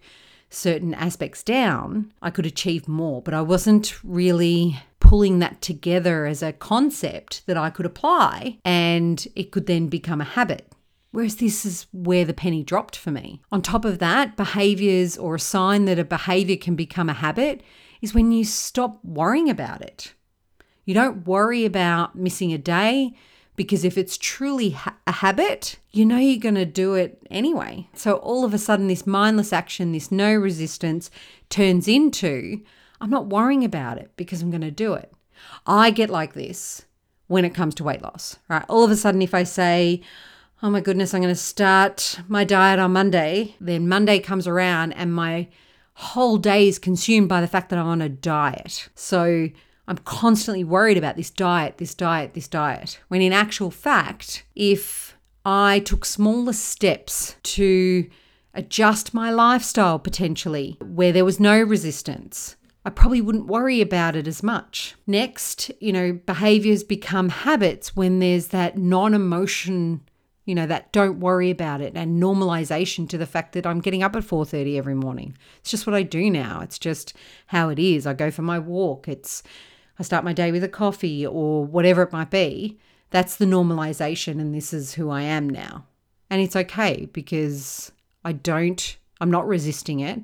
certain 0.50 0.94
aspects 0.94 1.42
down, 1.42 2.12
I 2.22 2.30
could 2.30 2.46
achieve 2.46 2.86
more, 2.86 3.20
but 3.20 3.34
I 3.34 3.42
wasn't 3.42 4.02
really 4.04 4.78
pulling 5.00 5.40
that 5.40 5.60
together 5.60 6.26
as 6.26 6.42
a 6.42 6.52
concept 6.52 7.42
that 7.46 7.56
I 7.56 7.70
could 7.70 7.86
apply 7.86 8.58
and 8.64 9.26
it 9.34 9.50
could 9.50 9.66
then 9.66 9.88
become 9.88 10.20
a 10.20 10.24
habit. 10.24 10.72
Whereas 11.16 11.37
this 11.37 11.64
is 11.64 11.87
where 11.94 12.26
the 12.26 12.35
penny 12.35 12.62
dropped 12.62 12.94
for 12.94 13.11
me. 13.11 13.40
On 13.50 13.62
top 13.62 13.87
of 13.87 14.00
that, 14.00 14.37
behaviors 14.37 15.16
or 15.16 15.37
a 15.37 15.40
sign 15.40 15.87
that 15.87 15.99
a 15.99 16.04
behavior 16.04 16.58
can 16.58 16.76
become 16.76 17.08
a 17.08 17.14
habit 17.14 17.62
is 18.02 18.12
when 18.12 18.32
you 18.32 18.44
stop 18.44 19.02
worrying 19.02 19.49
about 19.49 19.80
it. 19.80 20.12
You 20.85 20.92
don't 20.92 21.26
worry 21.26 21.64
about 21.64 22.16
missing 22.16 22.52
a 22.52 22.58
day 22.58 23.14
because 23.54 23.82
if 23.82 23.96
it's 23.96 24.18
truly 24.18 24.73
ha- 24.73 24.99
a 25.06 25.12
habit, 25.12 25.78
you 25.90 26.04
know 26.04 26.18
you're 26.18 26.38
going 26.38 26.54
to 26.54 26.66
do 26.66 26.92
it 26.92 27.26
anyway. 27.30 27.88
So 27.94 28.16
all 28.16 28.44
of 28.44 28.52
a 28.52 28.58
sudden, 28.58 28.88
this 28.88 29.06
mindless 29.06 29.54
action, 29.54 29.92
this 29.92 30.12
no 30.12 30.35
resistance, 30.35 31.11
turns 31.49 31.88
into 31.88 32.61
I'm 33.00 33.08
not 33.08 33.28
worrying 33.28 33.64
about 33.64 33.96
it 33.96 34.11
because 34.18 34.42
I'm 34.42 34.50
going 34.50 34.61
to 34.61 34.70
do 34.70 34.92
it. 34.92 35.14
I 35.66 35.92
get 35.92 36.11
like 36.11 36.35
this 36.35 36.85
when 37.26 37.46
it 37.46 37.54
comes 37.54 37.75
to 37.76 37.85
weight 37.85 38.02
loss, 38.02 38.38
right? 38.50 38.66
All 38.68 38.85
of 38.85 38.90
a 38.90 38.96
sudden, 38.96 39.23
if 39.23 39.32
I 39.32 39.44
say, 39.44 40.02
oh 40.62 40.70
my 40.70 40.80
goodness, 40.80 41.12
I'm 41.12 41.20
going 41.20 41.34
to 41.34 41.40
start 41.40 42.20
my 42.28 42.44
diet 42.44 42.78
on 42.78 42.92
Monday, 42.92 43.56
then 43.60 43.88
Monday 43.88 44.18
comes 44.18 44.46
around 44.46 44.92
and 44.92 45.14
my 45.14 45.48
whole 45.94 46.38
day 46.38 46.68
is 46.68 46.78
consumed 46.78 47.28
by 47.28 47.40
the 47.40 47.46
fact 47.46 47.70
that 47.70 47.78
I'm 47.78 47.86
on 47.86 48.02
a 48.02 48.08
diet. 48.08 48.88
So 48.94 49.48
I'm 49.88 49.98
constantly 49.98 50.64
worried 50.64 50.98
about 50.98 51.16
this 51.16 51.30
diet, 51.30 51.78
this 51.78 51.94
diet, 51.94 52.34
this 52.34 52.48
diet. 52.48 52.98
When 53.08 53.22
in 53.22 53.32
actual 53.32 53.70
fact, 53.70 54.44
if 54.54 55.16
I 55.44 55.80
took 55.80 56.04
smaller 56.04 56.52
steps 56.52 57.36
to 57.42 58.08
adjust 58.54 59.14
my 59.14 59.30
lifestyle 59.30 59.98
potentially 59.98 60.78
where 60.80 61.12
there 61.12 61.25
was 61.25 61.38
no 61.38 61.60
resistance, 61.60 62.56
I 62.84 62.90
probably 62.90 63.20
wouldn't 63.20 63.46
worry 63.46 63.80
about 63.80 64.16
it 64.16 64.26
as 64.26 64.42
much. 64.42 64.94
Next, 65.06 65.70
you 65.80 65.92
know, 65.92 66.12
behaviors 66.12 66.82
become 66.84 67.28
habits 67.28 67.96
when 67.96 68.20
there's 68.20 68.48
that 68.48 68.78
non 68.78 69.12
emotion 69.12 70.02
you 70.46 70.54
know 70.54 70.66
that 70.66 70.90
don't 70.92 71.20
worry 71.20 71.50
about 71.50 71.82
it 71.82 71.92
and 71.94 72.22
normalization 72.22 73.06
to 73.06 73.18
the 73.18 73.26
fact 73.26 73.52
that 73.52 73.66
i'm 73.66 73.80
getting 73.80 74.02
up 74.02 74.16
at 74.16 74.22
4.30 74.22 74.78
every 74.78 74.94
morning. 74.94 75.36
It's 75.58 75.70
just 75.70 75.86
what 75.86 75.94
i 75.94 76.02
do 76.02 76.30
now. 76.30 76.60
It's 76.60 76.78
just 76.78 77.12
how 77.48 77.68
it 77.68 77.78
is. 77.78 78.06
I 78.06 78.14
go 78.14 78.30
for 78.30 78.42
my 78.42 78.58
walk. 78.58 79.06
It's 79.06 79.42
I 79.98 80.02
start 80.02 80.24
my 80.24 80.32
day 80.32 80.52
with 80.52 80.64
a 80.64 80.68
coffee 80.68 81.26
or 81.26 81.64
whatever 81.64 82.02
it 82.02 82.12
might 82.12 82.30
be, 82.30 82.78
that's 83.10 83.36
the 83.36 83.46
normalization 83.46 84.40
and 84.40 84.54
this 84.54 84.72
is 84.72 84.94
who 84.94 85.10
I 85.10 85.22
am 85.22 85.48
now. 85.48 85.86
And 86.28 86.40
it's 86.40 86.56
okay 86.56 87.08
because 87.12 87.92
I 88.24 88.32
don't, 88.32 88.96
I'm 89.20 89.30
not 89.30 89.46
resisting 89.46 90.00
it. 90.00 90.20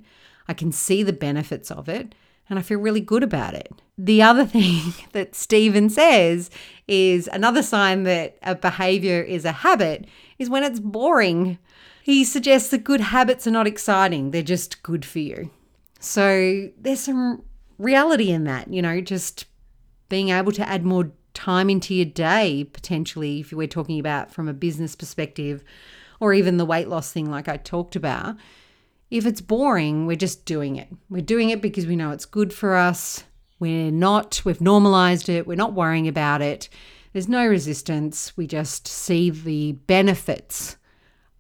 I 0.49 0.55
can 0.55 0.73
see 0.73 1.02
the 1.02 1.12
benefits 1.12 1.71
of 1.71 1.88
it 1.88 2.14
and 2.49 2.59
I 2.59 2.63
feel 2.63 2.79
really 2.79 3.01
good 3.01 3.23
about 3.23 3.55
it. 3.55 3.73
The 3.97 4.23
other 4.23 4.45
thing 4.57 4.95
that 5.13 5.35
Stephen 5.35 5.89
says 5.91 6.51
is 6.89 7.29
another 7.33 7.63
sign 7.63 8.03
that 8.05 8.39
a 8.43 8.55
behavior 8.55 9.23
is 9.23 9.45
a 9.45 9.53
habit 9.53 10.07
is 10.39 10.51
when 10.51 10.65
it's 10.65 10.81
boring. 10.81 11.59
He 12.03 12.25
suggests 12.25 12.71
that 12.71 12.85
good 12.85 13.01
habits 13.01 13.47
are 13.47 13.53
not 13.53 13.67
exciting, 13.67 14.31
they're 14.31 14.43
just 14.43 14.83
good 14.83 15.05
for 15.05 15.21
you. 15.21 15.51
So 16.01 16.69
there's 16.77 17.01
some 17.01 17.45
reality 17.79 18.31
in 18.31 18.45
that, 18.45 18.73
you 18.73 18.83
know, 18.83 19.01
just 19.01 19.47
being 20.09 20.31
able 20.31 20.53
to 20.53 20.69
add 20.69 20.85
more 20.85 21.13
time 21.35 21.71
into 21.71 21.95
your 21.95 22.05
day, 22.07 22.69
potentially, 22.73 23.41
if 23.41 23.53
we're 23.53 23.67
talking 23.67 23.99
about 23.99 24.31
from 24.31 24.49
a 24.49 24.53
business 24.53 24.95
perspective, 24.95 25.65
or 26.21 26.35
even 26.35 26.57
the 26.57 26.67
weight 26.67 26.89
loss 26.89 27.13
thing, 27.13 27.31
like 27.31 27.49
I 27.49 27.57
talked 27.57 27.97
about. 27.97 28.37
If 29.12 29.26
it's 29.26 29.42
boring, 29.42 30.07
we're 30.07 30.16
just 30.16 30.47
doing 30.47 30.76
it. 30.76 30.88
We're 31.11 31.21
doing 31.21 31.50
it 31.50 31.61
because 31.61 31.87
we 31.87 31.97
know 31.97 32.12
it's 32.12 32.25
good 32.25 32.50
for 32.50 32.76
us. 32.76 33.25
We're 33.61 33.90
not, 33.90 34.40
we've 34.42 34.62
normalized 34.62 35.28
it, 35.28 35.47
we're 35.47 35.54
not 35.54 35.75
worrying 35.75 36.09
about 36.09 36.40
it. 36.40 36.71
There's 37.12 37.28
no 37.28 37.47
resistance. 37.47 38.35
We 38.38 38.47
just 38.47 38.88
see 38.88 39.28
the 39.28 39.73
benefits 39.73 40.78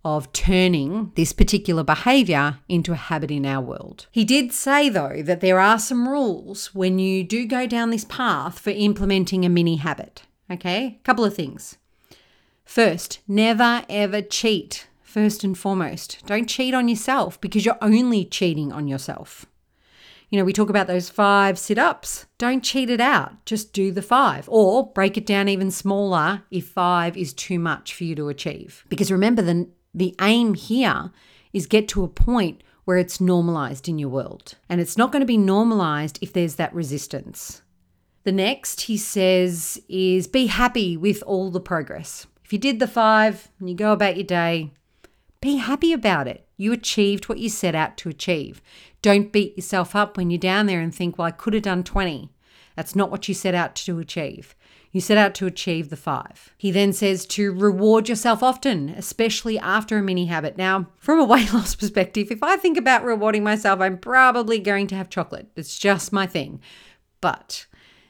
of 0.04 0.30
turning 0.34 1.12
this 1.14 1.32
particular 1.32 1.82
behavior 1.82 2.58
into 2.68 2.92
a 2.92 2.96
habit 2.96 3.30
in 3.30 3.46
our 3.46 3.62
world. 3.62 4.06
He 4.10 4.26
did 4.26 4.52
say, 4.52 4.90
though, 4.90 5.22
that 5.22 5.40
there 5.40 5.58
are 5.58 5.78
some 5.78 6.06
rules 6.06 6.74
when 6.74 6.98
you 6.98 7.24
do 7.24 7.46
go 7.46 7.66
down 7.66 7.88
this 7.88 8.04
path 8.04 8.58
for 8.58 8.68
implementing 8.68 9.46
a 9.46 9.48
mini 9.48 9.76
habit. 9.76 10.24
Okay, 10.50 10.98
a 11.00 11.04
couple 11.04 11.24
of 11.24 11.34
things. 11.34 11.78
First, 12.66 13.20
never 13.26 13.86
ever 13.88 14.20
cheat. 14.20 14.88
First 15.12 15.44
and 15.44 15.58
foremost, 15.58 16.24
don't 16.24 16.48
cheat 16.48 16.72
on 16.72 16.88
yourself 16.88 17.38
because 17.38 17.66
you're 17.66 17.76
only 17.82 18.24
cheating 18.24 18.72
on 18.72 18.88
yourself. 18.88 19.44
You 20.30 20.38
know, 20.38 20.44
we 20.46 20.54
talk 20.54 20.70
about 20.70 20.86
those 20.86 21.10
five 21.10 21.58
sit 21.58 21.76
ups. 21.76 22.24
Don't 22.38 22.64
cheat 22.64 22.88
it 22.88 22.98
out. 22.98 23.44
Just 23.44 23.74
do 23.74 23.92
the 23.92 24.00
five 24.00 24.48
or 24.48 24.90
break 24.90 25.18
it 25.18 25.26
down 25.26 25.50
even 25.50 25.70
smaller 25.70 26.44
if 26.50 26.66
five 26.66 27.14
is 27.14 27.34
too 27.34 27.58
much 27.58 27.92
for 27.92 28.04
you 28.04 28.14
to 28.14 28.30
achieve. 28.30 28.86
Because 28.88 29.12
remember, 29.12 29.42
the 29.42 29.68
the 29.92 30.14
aim 30.22 30.54
here 30.54 31.10
is 31.52 31.66
get 31.66 31.88
to 31.88 32.04
a 32.04 32.08
point 32.08 32.62
where 32.86 32.96
it's 32.96 33.20
normalized 33.20 33.90
in 33.90 33.98
your 33.98 34.08
world. 34.08 34.54
And 34.70 34.80
it's 34.80 34.96
not 34.96 35.12
going 35.12 35.20
to 35.20 35.26
be 35.26 35.36
normalized 35.36 36.20
if 36.22 36.32
there's 36.32 36.54
that 36.54 36.74
resistance. 36.74 37.60
The 38.24 38.32
next, 38.32 38.80
he 38.80 38.96
says, 38.96 39.78
is 39.90 40.26
be 40.26 40.46
happy 40.46 40.96
with 40.96 41.22
all 41.26 41.50
the 41.50 41.60
progress. 41.60 42.26
If 42.46 42.50
you 42.54 42.58
did 42.58 42.78
the 42.78 42.88
five 42.88 43.50
and 43.60 43.68
you 43.68 43.76
go 43.76 43.92
about 43.92 44.16
your 44.16 44.24
day, 44.24 44.72
be 45.42 45.56
happy 45.56 45.92
about 45.92 46.26
it. 46.26 46.46
You 46.56 46.72
achieved 46.72 47.28
what 47.28 47.38
you 47.38 47.50
set 47.50 47.74
out 47.74 47.98
to 47.98 48.08
achieve. 48.08 48.62
Don't 49.02 49.32
beat 49.32 49.56
yourself 49.56 49.94
up 49.94 50.16
when 50.16 50.30
you're 50.30 50.38
down 50.38 50.66
there 50.66 50.80
and 50.80 50.94
think, 50.94 51.18
well, 51.18 51.26
I 51.26 51.32
could 51.32 51.52
have 51.52 51.64
done 51.64 51.82
20. 51.82 52.30
That's 52.76 52.96
not 52.96 53.10
what 53.10 53.28
you 53.28 53.34
set 53.34 53.54
out 53.54 53.74
to 53.74 53.98
achieve. 53.98 54.54
You 54.92 55.00
set 55.00 55.18
out 55.18 55.34
to 55.36 55.46
achieve 55.46 55.88
the 55.90 55.96
five. 55.96 56.54
He 56.56 56.70
then 56.70 56.92
says 56.92 57.26
to 57.26 57.52
reward 57.52 58.08
yourself 58.08 58.42
often, 58.42 58.90
especially 58.90 59.58
after 59.58 59.98
a 59.98 60.02
mini 60.02 60.26
habit. 60.26 60.56
Now, 60.56 60.86
from 60.98 61.18
a 61.18 61.24
weight 61.26 61.52
loss 61.52 61.74
perspective, 61.74 62.30
if 62.30 62.42
I 62.42 62.56
think 62.56 62.78
about 62.78 63.04
rewarding 63.04 63.42
myself, 63.42 63.80
I'm 63.80 63.98
probably 63.98 64.58
going 64.58 64.86
to 64.88 64.94
have 64.94 65.10
chocolate. 65.10 65.48
It's 65.56 65.78
just 65.78 66.12
my 66.12 66.26
thing. 66.26 66.60
But 67.20 67.66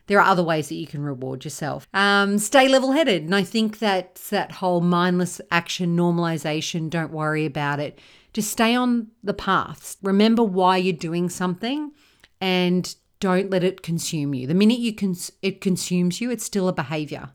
there 0.07 0.21
are 0.21 0.27
other 0.27 0.43
ways 0.43 0.69
that 0.69 0.75
you 0.75 0.87
can 0.87 1.03
reward 1.03 1.45
yourself. 1.45 1.87
Um, 1.95 2.39
stay 2.39 2.69
level 2.69 2.93
headed. 2.93 3.23
And 3.23 3.35
I 3.35 3.43
think 3.43 3.79
that's 3.79 4.31
that 4.31 4.53
whole 4.53 4.81
mindless 4.81 5.41
action 5.51 5.97
normalization, 5.97 6.91
don't 6.91 7.13
worry 7.13 7.47
about 7.47 7.81
it. 7.81 7.99
Just 8.33 8.51
stay 8.51 8.75
on 8.75 9.09
the 9.23 9.35
paths. 9.35 9.97
Remember 10.03 10.43
why 10.43 10.79
you're 10.79 10.93
doing 10.93 11.29
something 11.29 11.93
and 12.41 12.95
don't 13.21 13.51
let 13.51 13.63
it 13.63 13.83
consume 13.83 14.35
you. 14.35 14.47
The 14.47 14.55
minute 14.55 14.81
you 14.81 14.95
cons- 14.95 15.33
it 15.43 15.61
consumes 15.61 16.21
you, 16.21 16.31
it's 16.31 16.45
still 16.45 16.69
a 16.69 16.73
behavior. 16.73 17.31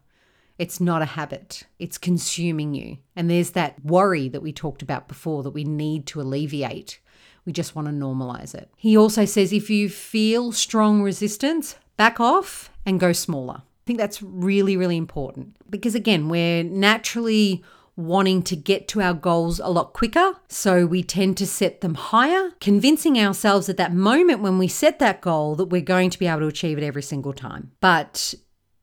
It's 0.57 0.81
not 0.81 1.01
a 1.01 1.05
habit. 1.05 1.63
It's 1.79 1.97
consuming 1.97 2.73
you. 2.73 2.97
And 3.15 3.29
there's 3.29 3.51
that 3.51 3.83
worry 3.85 4.27
that 4.29 4.41
we 4.41 4.51
talked 4.51 4.81
about 4.81 5.07
before 5.07 5.43
that 5.43 5.51
we 5.51 5.63
need 5.63 6.07
to 6.07 6.19
alleviate. 6.19 6.99
We 7.45 7.53
just 7.53 7.75
want 7.75 7.87
to 7.87 7.93
normalize 7.93 8.53
it. 8.53 8.69
He 8.75 8.97
also 8.97 9.23
says 9.23 9.53
if 9.53 9.69
you 9.69 9.87
feel 9.87 10.51
strong 10.51 11.01
resistance, 11.01 11.75
back 11.97 12.19
off 12.19 12.71
and 12.85 12.99
go 12.99 13.11
smaller. 13.11 13.57
I 13.57 13.83
think 13.85 13.99
that's 13.99 14.21
really, 14.21 14.77
really 14.77 14.97
important 14.97 15.55
because, 15.69 15.95
again, 15.95 16.29
we're 16.29 16.63
naturally 16.63 17.63
wanting 17.95 18.43
to 18.43 18.55
get 18.55 18.87
to 18.87 19.01
our 19.01 19.13
goals 19.13 19.59
a 19.59 19.69
lot 19.69 19.93
quicker. 19.93 20.33
So 20.47 20.85
we 20.85 21.01
tend 21.01 21.35
to 21.37 21.47
set 21.47 21.81
them 21.81 21.95
higher, 21.95 22.51
convincing 22.59 23.17
ourselves 23.17 23.69
at 23.69 23.77
that 23.77 23.93
moment 23.93 24.41
when 24.41 24.59
we 24.59 24.67
set 24.67 24.99
that 24.99 25.19
goal 25.19 25.55
that 25.55 25.65
we're 25.65 25.81
going 25.81 26.11
to 26.11 26.19
be 26.19 26.27
able 26.27 26.41
to 26.41 26.47
achieve 26.47 26.77
it 26.77 26.83
every 26.83 27.01
single 27.01 27.33
time. 27.33 27.71
But 27.81 28.35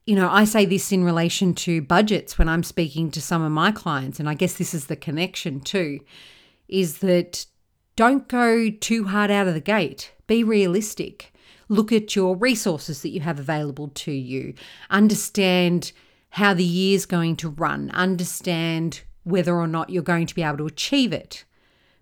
you 0.05 0.15
know, 0.15 0.29
I 0.29 0.43
say 0.43 0.65
this 0.65 0.91
in 0.91 1.03
relation 1.03 1.55
to 1.55 1.81
budgets 1.81 2.37
when 2.37 2.47
I'm 2.47 2.63
speaking 2.63 3.09
to 3.11 3.21
some 3.21 3.41
of 3.41 3.51
my 3.51 3.71
clients, 3.71 4.19
and 4.19 4.29
I 4.29 4.35
guess 4.35 4.53
this 4.53 4.73
is 4.73 4.85
the 4.85 4.95
connection 4.95 5.59
too, 5.59 5.99
is 6.67 6.99
that 6.99 7.45
don't 7.95 8.27
go 8.27 8.69
too 8.69 9.05
hard 9.05 9.31
out 9.31 9.47
of 9.47 9.53
the 9.53 9.61
gate. 9.61 10.13
Be 10.27 10.43
realistic. 10.43 11.33
Look 11.67 11.91
at 11.91 12.15
your 12.15 12.35
resources 12.35 13.01
that 13.01 13.09
you 13.09 13.21
have 13.21 13.39
available 13.39 13.89
to 13.89 14.11
you. 14.11 14.53
Understand 14.89 15.91
how 16.31 16.53
the 16.53 16.63
year's 16.63 17.05
going 17.05 17.37
to 17.37 17.49
run, 17.49 17.89
understand 17.91 19.01
whether 19.23 19.55
or 19.55 19.67
not 19.67 19.89
you're 19.89 20.03
going 20.03 20.27
to 20.27 20.35
be 20.35 20.43
able 20.43 20.57
to 20.57 20.67
achieve 20.67 21.13
it. 21.13 21.45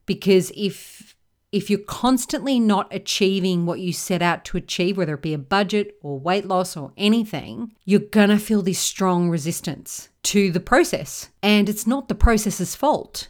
Because 0.06 0.52
if 0.56 1.16
if 1.52 1.70
you're 1.70 1.78
constantly 1.78 2.60
not 2.60 2.92
achieving 2.92 3.68
what 3.68 3.80
you 3.80 3.94
set 3.94 4.24
out 4.24 4.44
to 4.44 4.58
achieve, 4.58 4.98
whether 4.98 5.14
it 5.14 5.22
be 5.22 5.36
a 5.36 5.38
budget 5.38 5.96
or 6.02 6.20
weight 6.20 6.46
loss 6.46 6.76
or 6.76 6.92
anything, 6.98 7.76
you're 7.86 8.00
gonna 8.00 8.40
feel 8.40 8.64
this 8.64 8.80
strong 8.80 9.30
resistance 9.30 10.10
to 10.24 10.52
the 10.52 10.60
process. 10.60 11.30
And 11.44 11.70
it's 11.70 11.86
not 11.86 12.08
the 12.08 12.16
process's 12.16 12.74
fault. 12.74 13.28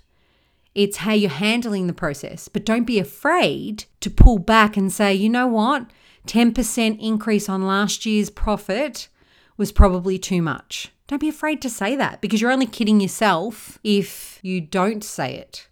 It's 0.74 0.98
how 0.98 1.12
you're 1.12 1.30
handling 1.30 1.88
the 1.88 1.94
process. 1.94 2.48
But 2.48 2.66
don't 2.66 2.86
be 2.86 2.98
afraid 2.98 3.86
to 4.00 4.10
pull 4.10 4.40
back 4.40 4.78
and 4.78 4.92
say, 4.92 5.14
you 5.14 5.28
know 5.28 5.48
what? 5.48 5.88
10% 6.28 7.00
increase 7.00 7.50
on 7.50 7.68
last 7.68 8.06
year's 8.06 8.30
profit 8.30 9.10
was 9.58 9.72
probably 9.72 10.18
too 10.18 10.42
much. 10.42 10.92
Don't 11.08 11.20
be 11.20 11.30
afraid 11.30 11.62
to 11.62 11.70
say 11.70 11.96
that 11.96 12.22
because 12.22 12.42
you're 12.42 12.52
only 12.52 12.66
kidding 12.66 13.00
yourself 13.00 13.78
if 13.84 14.40
you 14.42 14.62
don't 14.62 15.04
say 15.04 15.36
it. 15.36 15.68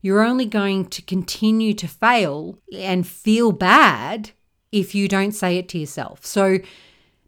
You're 0.00 0.22
only 0.22 0.46
going 0.46 0.86
to 0.86 1.02
continue 1.02 1.74
to 1.74 1.86
fail 1.86 2.58
and 2.74 3.06
feel 3.06 3.52
bad 3.52 4.30
if 4.70 4.94
you 4.94 5.08
don't 5.08 5.32
say 5.32 5.58
it 5.58 5.68
to 5.70 5.78
yourself. 5.78 6.24
So, 6.24 6.58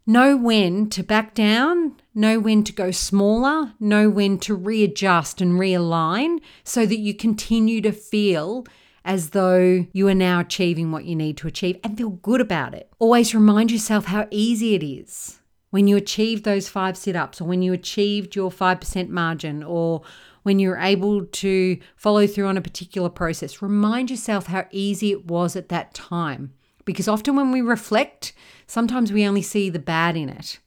know 0.05 0.35
when 0.35 0.89
to 0.89 1.03
back 1.03 1.33
down, 1.33 1.99
know 2.13 2.39
when 2.39 2.63
to 2.63 2.73
go 2.73 2.91
smaller, 2.91 3.73
know 3.79 4.09
when 4.09 4.39
to 4.39 4.55
readjust 4.55 5.41
and 5.41 5.59
realign 5.59 6.39
so 6.63 6.85
that 6.85 6.99
you 6.99 7.13
continue 7.13 7.81
to 7.81 7.91
feel 7.91 8.65
as 9.05 9.29
though 9.29 9.85
you 9.93 10.07
are 10.07 10.15
now 10.15 10.39
achieving 10.39 10.91
what 10.91 11.05
you 11.05 11.15
need 11.15 11.37
to 11.37 11.47
achieve 11.47 11.77
and 11.83 11.95
feel 11.97 12.09
good 12.09 12.41
about 12.41 12.73
it. 12.73 12.91
Always 12.99 13.35
remind 13.35 13.71
yourself 13.71 14.05
how 14.05 14.27
easy 14.31 14.73
it 14.73 14.83
is 14.83 15.39
when 15.69 15.87
you 15.87 15.95
achieve 15.95 16.43
those 16.43 16.67
five 16.67 16.97
sit 16.97 17.15
ups 17.15 17.39
or 17.39 17.45
when 17.45 17.61
you 17.61 17.71
achieved 17.71 18.35
your 18.35 18.49
5% 18.49 19.09
margin 19.09 19.63
or 19.63 20.01
when 20.41 20.57
you're 20.57 20.77
able 20.77 21.25
to 21.25 21.77
follow 21.95 22.25
through 22.25 22.47
on 22.47 22.57
a 22.57 22.61
particular 22.61 23.09
process. 23.09 23.61
Remind 23.61 24.09
yourself 24.09 24.47
how 24.47 24.65
easy 24.71 25.11
it 25.11 25.25
was 25.25 25.55
at 25.55 25.69
that 25.69 25.93
time. 25.93 26.53
Because 26.83 27.07
often 27.07 27.35
when 27.35 27.51
we 27.51 27.61
reflect, 27.61 28.33
sometimes 28.67 29.11
we 29.11 29.25
only 29.25 29.41
see 29.41 29.69
the 29.69 29.79
bad 29.79 30.15
in 30.15 30.29
it. 30.29 30.59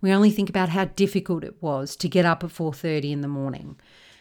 We 0.00 0.12
only 0.12 0.30
think 0.30 0.48
about 0.48 0.70
how 0.70 0.86
difficult 0.86 1.44
it 1.44 1.62
was 1.62 1.96
to 1.96 2.08
get 2.08 2.24
up 2.24 2.44
at 2.44 2.50
4:30 2.50 3.12
in 3.12 3.20
the 3.20 3.28
morning 3.28 3.76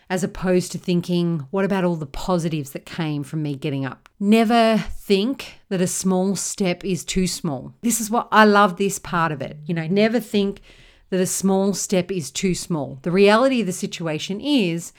as 0.09 0.23
opposed 0.23 0.71
to 0.71 0.77
thinking, 0.77 1.47
what 1.51 1.65
about 1.65 1.83
all 1.83 1.95
the 1.95 2.05
positives 2.05 2.71
that 2.71 2.85
came 2.85 3.23
from 3.23 3.41
me 3.41 3.55
getting 3.55 3.85
up? 3.85 4.09
Never 4.19 4.77
think 4.77 5.59
that 5.69 5.81
a 5.81 5.87
small 5.87 6.35
step 6.35 6.83
is 6.85 7.03
too 7.03 7.27
small. 7.27 7.73
This 7.81 7.99
is 7.99 8.11
what 8.11 8.27
I 8.31 8.45
love 8.45 8.77
this 8.77 8.99
part 8.99 9.31
of 9.31 9.41
it. 9.41 9.57
You 9.65 9.73
know, 9.73 9.87
never 9.87 10.19
think 10.19 10.61
that 11.09 11.19
a 11.19 11.25
small 11.25 11.73
step 11.73 12.11
is 12.11 12.31
too 12.31 12.55
small. 12.55 12.99
The 13.01 13.11
reality 13.11 13.61
of 13.61 13.67
the 13.67 13.73
situation 13.73 14.39
is 14.41 14.93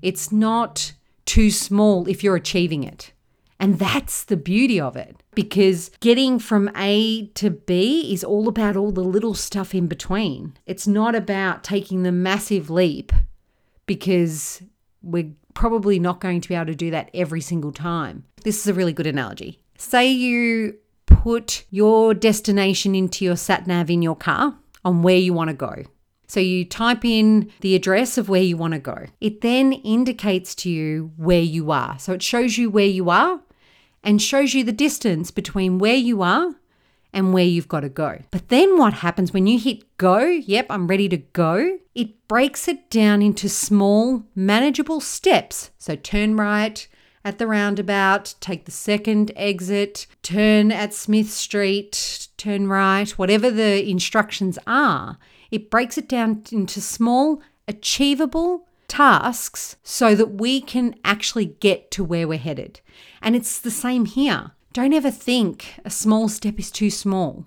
it's 0.00 0.32
not 0.32 0.92
too 1.24 1.50
small 1.50 2.08
if 2.08 2.22
you're 2.22 2.36
achieving 2.36 2.84
it. 2.84 3.12
And 3.58 3.78
that's 3.78 4.24
the 4.24 4.36
beauty 4.36 4.80
of 4.80 4.96
it 4.96 5.22
because 5.36 5.90
getting 6.00 6.40
from 6.40 6.68
A 6.76 7.28
to 7.34 7.50
B 7.50 8.12
is 8.12 8.24
all 8.24 8.48
about 8.48 8.76
all 8.76 8.90
the 8.90 9.04
little 9.04 9.34
stuff 9.34 9.72
in 9.72 9.86
between. 9.86 10.56
It's 10.66 10.88
not 10.88 11.14
about 11.14 11.62
taking 11.62 12.02
the 12.02 12.10
massive 12.10 12.70
leap 12.70 13.12
because 13.86 14.62
we're 15.02 15.32
probably 15.54 15.98
not 15.98 16.20
going 16.20 16.40
to 16.40 16.48
be 16.48 16.54
able 16.54 16.66
to 16.66 16.74
do 16.74 16.90
that 16.90 17.10
every 17.14 17.40
single 17.40 17.72
time. 17.72 18.24
This 18.44 18.60
is 18.60 18.66
a 18.66 18.74
really 18.74 18.92
good 18.92 19.06
analogy. 19.06 19.60
Say 19.76 20.10
you 20.10 20.78
put 21.06 21.64
your 21.70 22.14
destination 22.14 22.94
into 22.94 23.24
your 23.24 23.36
sat 23.36 23.66
nav 23.66 23.90
in 23.90 24.02
your 24.02 24.16
car 24.16 24.56
on 24.84 25.02
where 25.02 25.16
you 25.16 25.32
want 25.32 25.48
to 25.48 25.54
go. 25.54 25.84
So 26.26 26.40
you 26.40 26.64
type 26.64 27.04
in 27.04 27.50
the 27.60 27.74
address 27.74 28.16
of 28.16 28.28
where 28.28 28.42
you 28.42 28.56
want 28.56 28.72
to 28.72 28.80
go. 28.80 29.06
It 29.20 29.42
then 29.42 29.72
indicates 29.72 30.54
to 30.56 30.70
you 30.70 31.12
where 31.16 31.42
you 31.42 31.70
are. 31.70 31.98
So 31.98 32.14
it 32.14 32.22
shows 32.22 32.56
you 32.56 32.70
where 32.70 32.86
you 32.86 33.10
are 33.10 33.40
and 34.02 34.20
shows 34.20 34.54
you 34.54 34.64
the 34.64 34.72
distance 34.72 35.30
between 35.30 35.78
where 35.78 35.94
you 35.94 36.22
are 36.22 36.54
and 37.12 37.32
where 37.32 37.44
you've 37.44 37.68
got 37.68 37.80
to 37.80 37.88
go. 37.88 38.22
But 38.30 38.48
then 38.48 38.78
what 38.78 38.94
happens 38.94 39.32
when 39.32 39.46
you 39.46 39.58
hit 39.58 39.96
go? 39.98 40.20
Yep, 40.20 40.66
I'm 40.70 40.86
ready 40.86 41.08
to 41.08 41.18
go. 41.18 41.78
It 41.94 42.26
breaks 42.28 42.68
it 42.68 42.90
down 42.90 43.22
into 43.22 43.48
small, 43.48 44.24
manageable 44.34 45.00
steps. 45.00 45.70
So 45.78 45.96
turn 45.96 46.36
right 46.36 46.86
at 47.24 47.38
the 47.38 47.46
roundabout, 47.46 48.34
take 48.40 48.64
the 48.64 48.72
second 48.72 49.30
exit, 49.36 50.06
turn 50.22 50.72
at 50.72 50.94
Smith 50.94 51.30
Street, 51.30 52.28
turn 52.36 52.66
right, 52.66 53.10
whatever 53.10 53.50
the 53.50 53.88
instructions 53.88 54.58
are. 54.66 55.18
It 55.50 55.70
breaks 55.70 55.98
it 55.98 56.08
down 56.08 56.42
into 56.50 56.80
small, 56.80 57.42
achievable 57.68 58.66
tasks 58.88 59.76
so 59.82 60.14
that 60.14 60.34
we 60.34 60.60
can 60.60 60.94
actually 61.04 61.46
get 61.46 61.90
to 61.92 62.02
where 62.02 62.26
we're 62.26 62.38
headed. 62.38 62.80
And 63.20 63.36
it's 63.36 63.60
the 63.60 63.70
same 63.70 64.06
here. 64.06 64.52
Don't 64.72 64.94
ever 64.94 65.10
think 65.10 65.74
a 65.84 65.90
small 65.90 66.28
step 66.28 66.58
is 66.58 66.70
too 66.70 66.88
small 66.88 67.46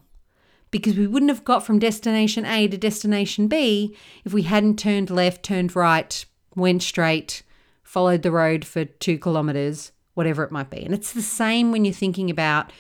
because 0.70 0.96
we 0.96 1.08
wouldn't 1.08 1.32
have 1.32 1.44
got 1.44 1.66
from 1.66 1.80
destination 1.80 2.46
A 2.46 2.68
to 2.68 2.78
destination 2.78 3.48
B 3.48 3.96
if 4.24 4.32
we 4.34 4.44
hadn't 4.44 4.78
turned 4.78 5.10
left, 5.10 5.42
turned 5.42 5.76
right, 5.76 6.24
went 6.56 6.84
straight, 6.84 7.42
followed 7.82 8.22
the 8.22 8.32
road 8.32 8.64
for 8.64 8.86
two 8.86 9.18
kilometers, 9.18 9.92
whatever 10.14 10.44
it 10.44 10.52
might 10.52 10.70
be. 10.70 10.84
And 10.84 10.94
it's 10.94 11.14
the 11.14 11.22
same 11.24 11.72
when 11.72 11.84
you're 11.84 11.94
thinking 11.96 12.30
about 12.30 12.72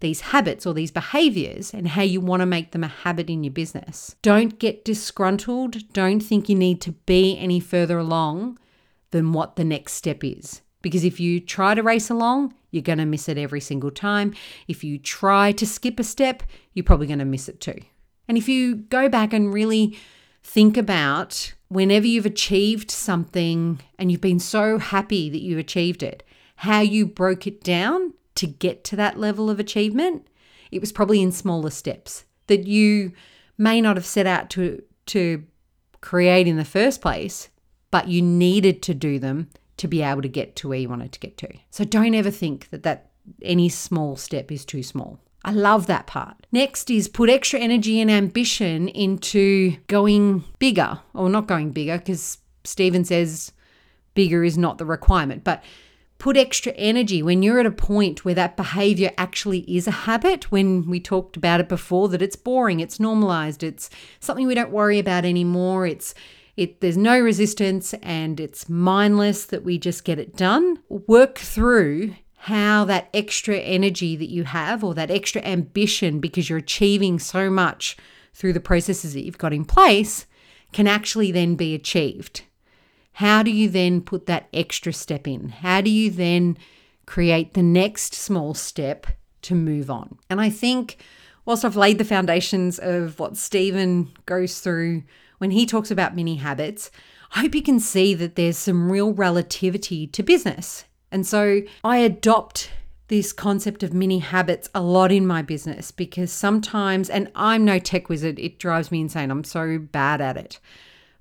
these 0.00 0.20
habits 0.20 0.66
or 0.66 0.74
these 0.74 0.90
behaviors 0.90 1.72
and 1.72 1.88
how 1.88 2.02
you 2.02 2.20
want 2.20 2.40
to 2.40 2.46
make 2.46 2.72
them 2.72 2.84
a 2.84 2.88
habit 2.88 3.30
in 3.30 3.42
your 3.42 3.52
business. 3.52 4.16
Don't 4.20 4.58
get 4.58 4.84
disgruntled. 4.84 5.92
Don't 5.94 6.20
think 6.20 6.50
you 6.50 6.54
need 6.54 6.82
to 6.82 6.92
be 6.92 7.38
any 7.38 7.58
further 7.58 7.98
along 7.98 8.58
than 9.12 9.32
what 9.32 9.56
the 9.56 9.64
next 9.64 9.94
step 9.94 10.22
is. 10.22 10.60
Because 10.84 11.02
if 11.02 11.18
you 11.18 11.40
try 11.40 11.74
to 11.74 11.82
race 11.82 12.10
along, 12.10 12.52
you're 12.70 12.82
going 12.82 12.98
to 12.98 13.06
miss 13.06 13.26
it 13.26 13.38
every 13.38 13.60
single 13.62 13.90
time. 13.90 14.34
If 14.68 14.84
you 14.84 14.98
try 14.98 15.50
to 15.52 15.66
skip 15.66 15.98
a 15.98 16.04
step, 16.04 16.42
you're 16.74 16.84
probably 16.84 17.06
going 17.06 17.20
to 17.20 17.24
miss 17.24 17.48
it 17.48 17.58
too. 17.58 17.80
And 18.28 18.36
if 18.36 18.50
you 18.50 18.76
go 18.76 19.08
back 19.08 19.32
and 19.32 19.52
really 19.52 19.96
think 20.42 20.76
about 20.76 21.54
whenever 21.68 22.06
you've 22.06 22.26
achieved 22.26 22.90
something 22.90 23.80
and 23.98 24.12
you've 24.12 24.20
been 24.20 24.38
so 24.38 24.78
happy 24.78 25.30
that 25.30 25.40
you 25.40 25.56
achieved 25.56 26.02
it, 26.02 26.22
how 26.56 26.80
you 26.80 27.06
broke 27.06 27.46
it 27.46 27.64
down 27.64 28.12
to 28.34 28.46
get 28.46 28.84
to 28.84 28.96
that 28.96 29.18
level 29.18 29.48
of 29.48 29.58
achievement, 29.58 30.26
it 30.70 30.82
was 30.82 30.92
probably 30.92 31.22
in 31.22 31.32
smaller 31.32 31.70
steps 31.70 32.26
that 32.46 32.66
you 32.66 33.12
may 33.56 33.80
not 33.80 33.96
have 33.96 34.04
set 34.04 34.26
out 34.26 34.50
to 34.50 34.82
to 35.06 35.44
create 36.02 36.46
in 36.46 36.58
the 36.58 36.64
first 36.64 37.00
place, 37.00 37.48
but 37.90 38.08
you 38.08 38.20
needed 38.20 38.82
to 38.82 38.92
do 38.92 39.18
them 39.18 39.48
to 39.76 39.88
be 39.88 40.02
able 40.02 40.22
to 40.22 40.28
get 40.28 40.56
to 40.56 40.68
where 40.68 40.78
you 40.78 40.88
wanted 40.88 41.12
to 41.12 41.20
get 41.20 41.36
to. 41.38 41.48
So 41.70 41.84
don't 41.84 42.14
ever 42.14 42.30
think 42.30 42.70
that 42.70 42.82
that 42.84 43.10
any 43.42 43.68
small 43.68 44.16
step 44.16 44.52
is 44.52 44.64
too 44.64 44.82
small. 44.82 45.18
I 45.44 45.52
love 45.52 45.86
that 45.86 46.06
part. 46.06 46.46
Next 46.52 46.90
is 46.90 47.08
put 47.08 47.28
extra 47.28 47.60
energy 47.60 48.00
and 48.00 48.10
ambition 48.10 48.88
into 48.88 49.76
going 49.88 50.44
bigger, 50.58 51.00
or 51.12 51.28
not 51.28 51.46
going 51.46 51.70
bigger, 51.70 51.98
because 51.98 52.38
Stephen 52.64 53.04
says 53.04 53.52
bigger 54.14 54.42
is 54.42 54.56
not 54.56 54.78
the 54.78 54.86
requirement, 54.86 55.44
but 55.44 55.62
put 56.16 56.36
extra 56.38 56.72
energy 56.72 57.22
when 57.22 57.42
you're 57.42 57.60
at 57.60 57.66
a 57.66 57.70
point 57.70 58.24
where 58.24 58.34
that 58.34 58.56
behavior 58.56 59.10
actually 59.18 59.60
is 59.60 59.86
a 59.86 59.90
habit. 59.90 60.50
When 60.50 60.88
we 60.88 60.98
talked 61.00 61.36
about 61.36 61.60
it 61.60 61.68
before, 61.68 62.08
that 62.08 62.22
it's 62.22 62.36
boring, 62.36 62.80
it's 62.80 62.98
normalized, 63.00 63.62
it's 63.62 63.90
something 64.20 64.46
we 64.46 64.54
don't 64.54 64.70
worry 64.70 64.98
about 64.98 65.26
anymore. 65.26 65.86
It's 65.86 66.14
it 66.56 66.80
there's 66.80 66.96
no 66.96 67.18
resistance 67.18 67.94
and 67.94 68.38
it's 68.38 68.68
mindless 68.68 69.44
that 69.46 69.64
we 69.64 69.78
just 69.78 70.04
get 70.04 70.18
it 70.18 70.36
done. 70.36 70.78
Work 70.88 71.38
through 71.38 72.14
how 72.44 72.84
that 72.84 73.08
extra 73.14 73.56
energy 73.56 74.16
that 74.16 74.28
you 74.28 74.44
have 74.44 74.84
or 74.84 74.94
that 74.94 75.10
extra 75.10 75.42
ambition 75.42 76.20
because 76.20 76.48
you're 76.48 76.58
achieving 76.58 77.18
so 77.18 77.48
much 77.48 77.96
through 78.34 78.52
the 78.52 78.60
processes 78.60 79.14
that 79.14 79.24
you've 79.24 79.38
got 79.38 79.52
in 79.52 79.64
place 79.64 80.26
can 80.72 80.86
actually 80.86 81.32
then 81.32 81.54
be 81.54 81.74
achieved. 81.74 82.42
How 83.12 83.42
do 83.42 83.50
you 83.50 83.68
then 83.68 84.00
put 84.00 84.26
that 84.26 84.48
extra 84.52 84.92
step 84.92 85.26
in? 85.26 85.48
How 85.48 85.80
do 85.80 85.88
you 85.88 86.10
then 86.10 86.58
create 87.06 87.54
the 87.54 87.62
next 87.62 88.12
small 88.12 88.54
step 88.54 89.06
to 89.42 89.54
move 89.54 89.88
on? 89.88 90.18
And 90.28 90.40
I 90.40 90.50
think, 90.50 90.98
whilst 91.44 91.64
I've 91.64 91.76
laid 91.76 91.98
the 91.98 92.04
foundations 92.04 92.78
of 92.78 93.18
what 93.18 93.36
Stephen 93.36 94.12
goes 94.26 94.58
through 94.58 95.04
when 95.44 95.50
he 95.50 95.66
talks 95.66 95.90
about 95.90 96.16
mini 96.16 96.36
habits, 96.36 96.90
I 97.34 97.40
hope 97.40 97.54
you 97.54 97.60
can 97.60 97.78
see 97.78 98.14
that 98.14 98.34
there's 98.34 98.56
some 98.56 98.90
real 98.90 99.12
relativity 99.12 100.06
to 100.06 100.22
business. 100.22 100.86
And 101.12 101.26
so 101.26 101.60
I 101.84 101.98
adopt 101.98 102.70
this 103.08 103.30
concept 103.34 103.82
of 103.82 103.92
mini 103.92 104.20
habits 104.20 104.70
a 104.74 104.80
lot 104.80 105.12
in 105.12 105.26
my 105.26 105.42
business 105.42 105.90
because 105.90 106.32
sometimes, 106.32 107.10
and 107.10 107.30
I'm 107.34 107.62
no 107.62 107.78
tech 107.78 108.08
wizard, 108.08 108.38
it 108.38 108.58
drives 108.58 108.90
me 108.90 109.02
insane. 109.02 109.30
I'm 109.30 109.44
so 109.44 109.76
bad 109.76 110.22
at 110.22 110.38
it. 110.38 110.60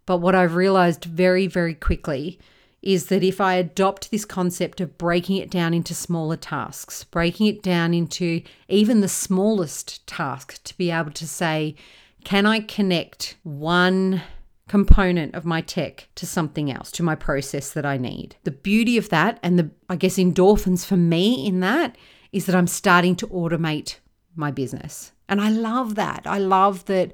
But 0.05 0.19
what 0.19 0.35
I've 0.35 0.55
realized 0.55 1.03
very, 1.03 1.45
very 1.47 1.73
quickly 1.73 2.39
is 2.81 3.07
that 3.07 3.23
if 3.25 3.41
I 3.41 3.55
adopt 3.55 4.09
this 4.09 4.23
concept 4.23 4.79
of 4.79 4.97
breaking 4.97 5.35
it 5.35 5.51
down 5.51 5.73
into 5.73 5.93
smaller 5.93 6.37
tasks, 6.37 7.03
breaking 7.03 7.47
it 7.47 7.61
down 7.61 7.93
into 7.93 8.41
even 8.69 9.01
the 9.01 9.09
smallest 9.09 10.07
task 10.07 10.63
to 10.63 10.77
be 10.77 10.91
able 10.91 11.11
to 11.11 11.27
say, 11.27 11.75
can 12.23 12.45
I 12.45 12.59
connect 12.59 13.37
one 13.43 14.21
component 14.67 15.35
of 15.35 15.45
my 15.45 15.61
tech 15.61 16.07
to 16.15 16.25
something 16.25 16.71
else, 16.71 16.91
to 16.91 17.03
my 17.03 17.15
process 17.15 17.71
that 17.71 17.85
I 17.85 17.97
need? 17.97 18.35
The 18.43 18.51
beauty 18.51 18.97
of 18.97 19.09
that 19.09 19.39
and 19.43 19.59
the, 19.59 19.71
I 19.89 19.95
guess, 19.95 20.17
endorphins 20.17 20.85
for 20.85 20.97
me 20.97 21.45
in 21.45 21.59
that 21.59 21.97
is 22.31 22.45
that 22.45 22.55
I'm 22.55 22.67
starting 22.67 23.15
to 23.17 23.27
automate 23.27 23.97
my 24.35 24.51
business. 24.51 25.11
And 25.29 25.39
I 25.39 25.49
love 25.49 25.95
that. 25.95 26.23
I 26.25 26.39
love 26.39 26.85
that 26.85 27.13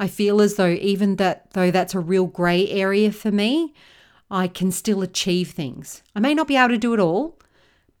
I 0.00 0.08
feel 0.08 0.40
as 0.40 0.54
though 0.54 0.68
even 0.68 1.16
that 1.16 1.50
though 1.52 1.70
that's 1.70 1.94
a 1.94 2.00
real 2.00 2.26
gray 2.26 2.68
area 2.68 3.12
for 3.12 3.30
me, 3.30 3.74
I 4.30 4.48
can 4.48 4.70
still 4.70 5.02
achieve 5.02 5.50
things. 5.50 6.02
I 6.14 6.20
may 6.20 6.34
not 6.34 6.48
be 6.48 6.56
able 6.56 6.68
to 6.70 6.78
do 6.78 6.94
it 6.94 7.00
all, 7.00 7.38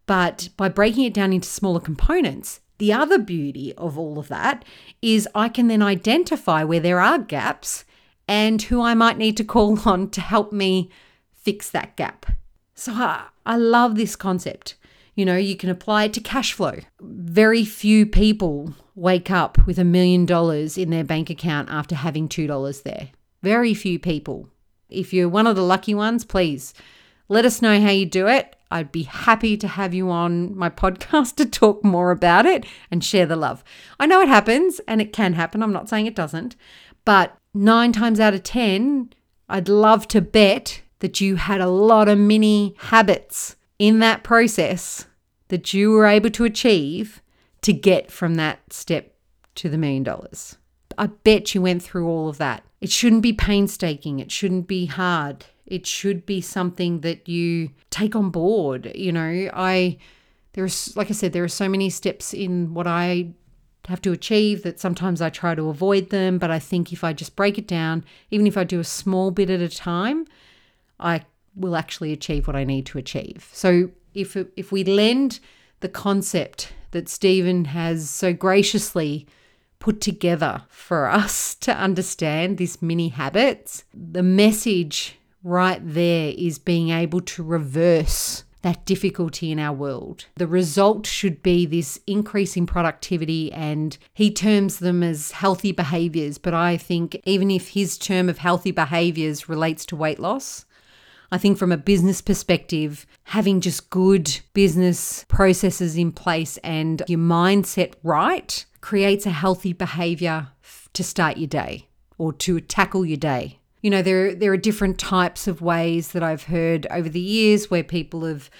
but 0.06 0.48
by 0.56 0.68
breaking 0.68 1.04
it 1.04 1.14
down 1.14 1.32
into 1.32 1.48
smaller 1.48 1.80
components, 1.80 2.60
the 2.78 2.92
other 2.92 3.18
beauty 3.18 3.74
of 3.74 3.98
all 3.98 4.18
of 4.18 4.28
that 4.28 4.64
is 5.02 5.28
I 5.34 5.48
can 5.48 5.68
then 5.68 5.82
identify 5.82 6.64
where 6.64 6.80
there 6.80 7.00
are 7.00 7.18
gaps 7.18 7.84
and 8.26 8.62
who 8.62 8.80
I 8.80 8.94
might 8.94 9.18
need 9.18 9.36
to 9.38 9.44
call 9.44 9.78
on 9.88 10.10
to 10.10 10.20
help 10.20 10.52
me 10.52 10.90
fix 11.34 11.70
that 11.70 11.96
gap. 11.96 12.26
So 12.74 12.92
I, 12.92 13.26
I 13.44 13.56
love 13.56 13.96
this 13.96 14.16
concept. 14.16 14.76
You 15.14 15.24
know, 15.24 15.36
you 15.36 15.56
can 15.56 15.70
apply 15.70 16.04
it 16.04 16.12
to 16.12 16.20
cash 16.20 16.52
flow. 16.52 16.76
Very 17.00 17.64
few 17.64 18.06
people 18.06 18.74
wake 18.94 19.30
up 19.30 19.66
with 19.66 19.78
a 19.78 19.84
million 19.84 20.26
dollars 20.26 20.78
in 20.78 20.90
their 20.90 21.04
bank 21.04 21.30
account 21.30 21.68
after 21.70 21.96
having 21.96 22.28
$2 22.28 22.82
there. 22.84 23.08
Very 23.42 23.74
few 23.74 23.98
people. 23.98 24.48
If 24.88 25.12
you're 25.12 25.28
one 25.28 25.46
of 25.46 25.56
the 25.56 25.62
lucky 25.62 25.94
ones, 25.94 26.24
please 26.24 26.74
let 27.28 27.44
us 27.44 27.60
know 27.60 27.80
how 27.80 27.90
you 27.90 28.06
do 28.06 28.28
it. 28.28 28.54
I'd 28.70 28.92
be 28.92 29.04
happy 29.04 29.56
to 29.56 29.68
have 29.68 29.94
you 29.94 30.10
on 30.10 30.56
my 30.56 30.70
podcast 30.70 31.34
to 31.36 31.46
talk 31.46 31.84
more 31.84 32.10
about 32.10 32.46
it 32.46 32.66
and 32.90 33.02
share 33.02 33.26
the 33.26 33.36
love. 33.36 33.64
I 33.98 34.06
know 34.06 34.20
it 34.20 34.28
happens 34.28 34.80
and 34.86 35.00
it 35.00 35.12
can 35.12 35.34
happen. 35.34 35.62
I'm 35.62 35.72
not 35.72 35.88
saying 35.88 36.06
it 36.06 36.16
doesn't, 36.16 36.56
but 37.04 37.36
nine 37.54 37.92
times 37.92 38.20
out 38.20 38.34
of 38.34 38.42
10, 38.42 39.12
I'd 39.48 39.68
love 39.68 40.06
to 40.08 40.20
bet 40.20 40.82
that 41.00 41.20
you 41.20 41.36
had 41.36 41.60
a 41.60 41.68
lot 41.68 42.08
of 42.08 42.18
mini 42.18 42.74
habits 42.78 43.56
in 43.78 44.00
that 44.00 44.24
process 44.24 45.06
that 45.48 45.72
you 45.72 45.92
were 45.92 46.06
able 46.06 46.30
to 46.30 46.44
achieve 46.44 47.22
to 47.62 47.72
get 47.72 48.10
from 48.10 48.34
that 48.34 48.72
step 48.72 49.14
to 49.54 49.68
the 49.68 49.78
million 49.78 50.02
dollars. 50.02 50.58
I 50.96 51.06
bet 51.06 51.54
you 51.54 51.62
went 51.62 51.82
through 51.82 52.08
all 52.08 52.28
of 52.28 52.38
that. 52.38 52.64
It 52.80 52.90
shouldn't 52.90 53.22
be 53.22 53.32
painstaking, 53.32 54.18
it 54.18 54.30
shouldn't 54.30 54.66
be 54.66 54.86
hard. 54.86 55.46
It 55.68 55.86
should 55.86 56.24
be 56.24 56.40
something 56.40 57.00
that 57.00 57.28
you 57.28 57.70
take 57.90 58.16
on 58.16 58.30
board. 58.30 58.90
You 58.94 59.12
know, 59.12 59.50
I 59.52 59.98
there's 60.54 60.96
like 60.96 61.10
I 61.10 61.12
said, 61.12 61.32
there 61.32 61.44
are 61.44 61.48
so 61.48 61.68
many 61.68 61.90
steps 61.90 62.32
in 62.32 62.74
what 62.74 62.86
I 62.86 63.30
have 63.86 64.02
to 64.02 64.12
achieve 64.12 64.62
that 64.62 64.80
sometimes 64.80 65.22
I 65.22 65.30
try 65.30 65.54
to 65.54 65.68
avoid 65.68 66.10
them, 66.10 66.38
but 66.38 66.50
I 66.50 66.58
think 66.58 66.92
if 66.92 67.04
I 67.04 67.12
just 67.12 67.36
break 67.36 67.58
it 67.58 67.66
down, 67.66 68.04
even 68.30 68.46
if 68.46 68.56
I 68.56 68.64
do 68.64 68.80
a 68.80 68.84
small 68.84 69.30
bit 69.30 69.50
at 69.50 69.60
a 69.60 69.68
time, 69.68 70.26
I 70.98 71.22
will 71.54 71.76
actually 71.76 72.12
achieve 72.12 72.46
what 72.46 72.56
I 72.56 72.64
need 72.64 72.86
to 72.86 72.98
achieve. 72.98 73.48
So 73.52 73.90
if 74.14 74.36
if 74.56 74.72
we 74.72 74.84
lend 74.84 75.40
the 75.80 75.88
concept 75.88 76.72
that 76.90 77.08
Stephen 77.08 77.66
has 77.66 78.08
so 78.08 78.32
graciously 78.32 79.26
put 79.78 80.00
together 80.00 80.62
for 80.68 81.08
us 81.08 81.54
to 81.66 81.76
understand 81.76 82.58
this 82.58 82.80
mini 82.80 83.08
habits, 83.08 83.84
the 83.94 84.22
message 84.22 85.17
right 85.42 85.80
there 85.82 86.32
is 86.36 86.58
being 86.58 86.90
able 86.90 87.20
to 87.20 87.42
reverse 87.42 88.44
that 88.62 88.84
difficulty 88.84 89.52
in 89.52 89.58
our 89.58 89.72
world. 89.72 90.26
The 90.36 90.46
result 90.46 91.06
should 91.06 91.42
be 91.42 91.64
this 91.64 92.00
increase 92.06 92.56
in 92.56 92.66
productivity, 92.66 93.52
and 93.52 93.96
he 94.14 94.32
terms 94.32 94.78
them 94.78 95.02
as 95.02 95.30
healthy 95.30 95.72
behaviors. 95.72 96.38
But 96.38 96.54
I 96.54 96.76
think 96.76 97.20
even 97.24 97.50
if 97.50 97.68
his 97.68 97.96
term 97.96 98.28
of 98.28 98.38
healthy 98.38 98.72
behaviors 98.72 99.48
relates 99.48 99.86
to 99.86 99.96
weight 99.96 100.18
loss, 100.18 100.64
I 101.30 101.38
think 101.38 101.58
from 101.58 101.72
a 101.72 101.76
business 101.76 102.20
perspective, 102.20 103.06
having 103.24 103.60
just 103.60 103.90
good 103.90 104.40
business 104.54 105.24
processes 105.28 105.96
in 105.96 106.10
place 106.10 106.56
and 106.58 107.02
your 107.06 107.18
mindset 107.18 107.94
right 108.02 108.64
creates 108.80 109.26
a 109.26 109.30
healthy 109.30 109.72
behavior 109.72 110.48
to 110.94 111.04
start 111.04 111.36
your 111.36 111.48
day 111.48 111.86
or 112.16 112.32
to 112.32 112.60
tackle 112.60 113.04
your 113.04 113.18
day. 113.18 113.58
You 113.80 113.90
know, 113.90 114.02
there, 114.02 114.34
there 114.34 114.52
are 114.52 114.58
different 114.58 114.98
types 114.98 115.46
of 115.46 115.62
ways 115.62 116.12
that 116.12 116.22
I've 116.22 116.44
heard 116.44 116.86
over 116.90 117.08
the 117.08 117.20
years 117.20 117.70
where 117.70 117.84
people 117.84 118.24
have 118.24 118.50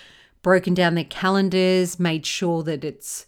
broken 0.42 0.74
down 0.74 0.94
their 0.94 1.04
calendars, 1.04 1.98
made 1.98 2.24
sure 2.24 2.62
that 2.62 2.85
it's 2.85 3.26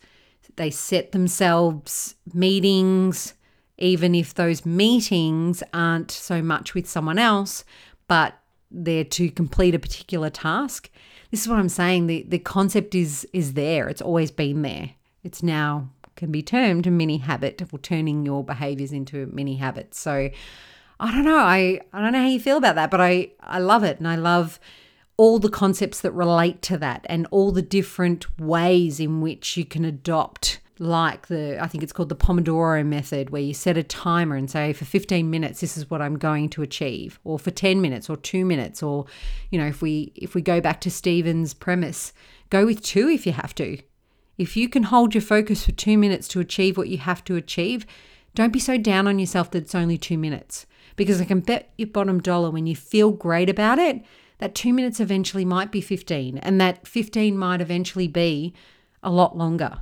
they 0.56 0.70
set 0.70 1.12
themselves 1.12 2.16
meetings, 2.34 3.34
even 3.78 4.14
if 4.14 4.34
those 4.34 4.66
meetings 4.66 5.62
aren't 5.72 6.10
so 6.10 6.42
much 6.42 6.74
with 6.74 6.88
someone 6.88 7.18
else, 7.18 7.64
but 8.08 8.34
they're 8.70 9.04
to 9.04 9.30
complete 9.30 9.74
a 9.74 9.78
particular 9.78 10.28
task. 10.28 10.90
This 11.30 11.42
is 11.42 11.48
what 11.48 11.58
I'm 11.58 11.68
saying. 11.68 12.08
The 12.08 12.24
the 12.28 12.38
concept 12.38 12.94
is 12.94 13.26
is 13.32 13.54
there. 13.54 13.88
It's 13.88 14.02
always 14.02 14.30
been 14.30 14.62
there. 14.62 14.90
It's 15.22 15.42
now 15.42 15.90
can 16.20 16.30
be 16.30 16.42
termed 16.42 16.86
a 16.86 16.90
mini 16.90 17.16
habit 17.16 17.62
or 17.72 17.78
turning 17.78 18.26
your 18.26 18.44
behaviors 18.44 18.92
into 18.92 19.26
mini 19.32 19.56
habits. 19.56 19.98
So 19.98 20.28
I 21.00 21.10
don't 21.10 21.24
know. 21.24 21.38
I, 21.38 21.80
I 21.94 22.02
don't 22.02 22.12
know 22.12 22.20
how 22.20 22.28
you 22.28 22.38
feel 22.38 22.58
about 22.58 22.74
that, 22.74 22.90
but 22.90 23.00
I, 23.00 23.30
I 23.40 23.58
love 23.58 23.82
it. 23.84 23.98
And 23.98 24.06
I 24.06 24.16
love 24.16 24.60
all 25.16 25.38
the 25.38 25.48
concepts 25.48 26.00
that 26.02 26.12
relate 26.12 26.60
to 26.62 26.76
that 26.78 27.06
and 27.08 27.26
all 27.30 27.52
the 27.52 27.62
different 27.62 28.38
ways 28.38 29.00
in 29.00 29.22
which 29.22 29.56
you 29.56 29.64
can 29.64 29.84
adopt 29.84 30.60
like 30.78 31.26
the 31.26 31.62
I 31.62 31.66
think 31.66 31.82
it's 31.84 31.92
called 31.92 32.08
the 32.08 32.16
Pomodoro 32.16 32.84
method 32.86 33.28
where 33.28 33.42
you 33.42 33.52
set 33.52 33.76
a 33.76 33.82
timer 33.82 34.34
and 34.34 34.50
say 34.50 34.72
for 34.72 34.86
15 34.86 35.28
minutes 35.28 35.60
this 35.60 35.76
is 35.76 35.90
what 35.90 36.00
I'm 36.00 36.16
going 36.16 36.48
to 36.50 36.62
achieve 36.62 37.20
or 37.22 37.38
for 37.38 37.50
10 37.50 37.82
minutes 37.82 38.08
or 38.08 38.16
2 38.16 38.46
minutes 38.46 38.82
or 38.82 39.04
you 39.50 39.58
know 39.58 39.66
if 39.66 39.82
we 39.82 40.10
if 40.16 40.34
we 40.34 40.40
go 40.40 40.58
back 40.58 40.80
to 40.80 40.90
Stephen's 40.90 41.52
premise 41.52 42.14
go 42.48 42.64
with 42.64 42.82
2 42.82 43.10
if 43.10 43.26
you 43.26 43.32
have 43.32 43.54
to 43.56 43.76
if 44.38 44.56
you 44.56 44.70
can 44.70 44.84
hold 44.84 45.14
your 45.14 45.20
focus 45.20 45.66
for 45.66 45.72
2 45.72 45.98
minutes 45.98 46.26
to 46.28 46.40
achieve 46.40 46.78
what 46.78 46.88
you 46.88 46.96
have 46.96 47.22
to 47.24 47.36
achieve 47.36 47.84
don't 48.34 48.52
be 48.54 48.58
so 48.58 48.78
down 48.78 49.06
on 49.06 49.18
yourself 49.18 49.50
that 49.50 49.64
it's 49.64 49.74
only 49.74 49.98
2 49.98 50.16
minutes 50.16 50.64
because 51.00 51.20
I 51.20 51.24
can 51.24 51.40
bet 51.40 51.72
your 51.78 51.88
bottom 51.88 52.20
dollar 52.20 52.50
when 52.50 52.66
you 52.66 52.76
feel 52.76 53.10
great 53.10 53.48
about 53.48 53.78
it 53.78 54.04
that 54.36 54.54
2 54.54 54.72
minutes 54.74 55.00
eventually 55.00 55.46
might 55.46 55.72
be 55.72 55.80
15 55.80 56.36
and 56.38 56.60
that 56.60 56.86
15 56.86 57.38
might 57.38 57.62
eventually 57.62 58.06
be 58.06 58.52
a 59.02 59.10
lot 59.10 59.36
longer 59.36 59.78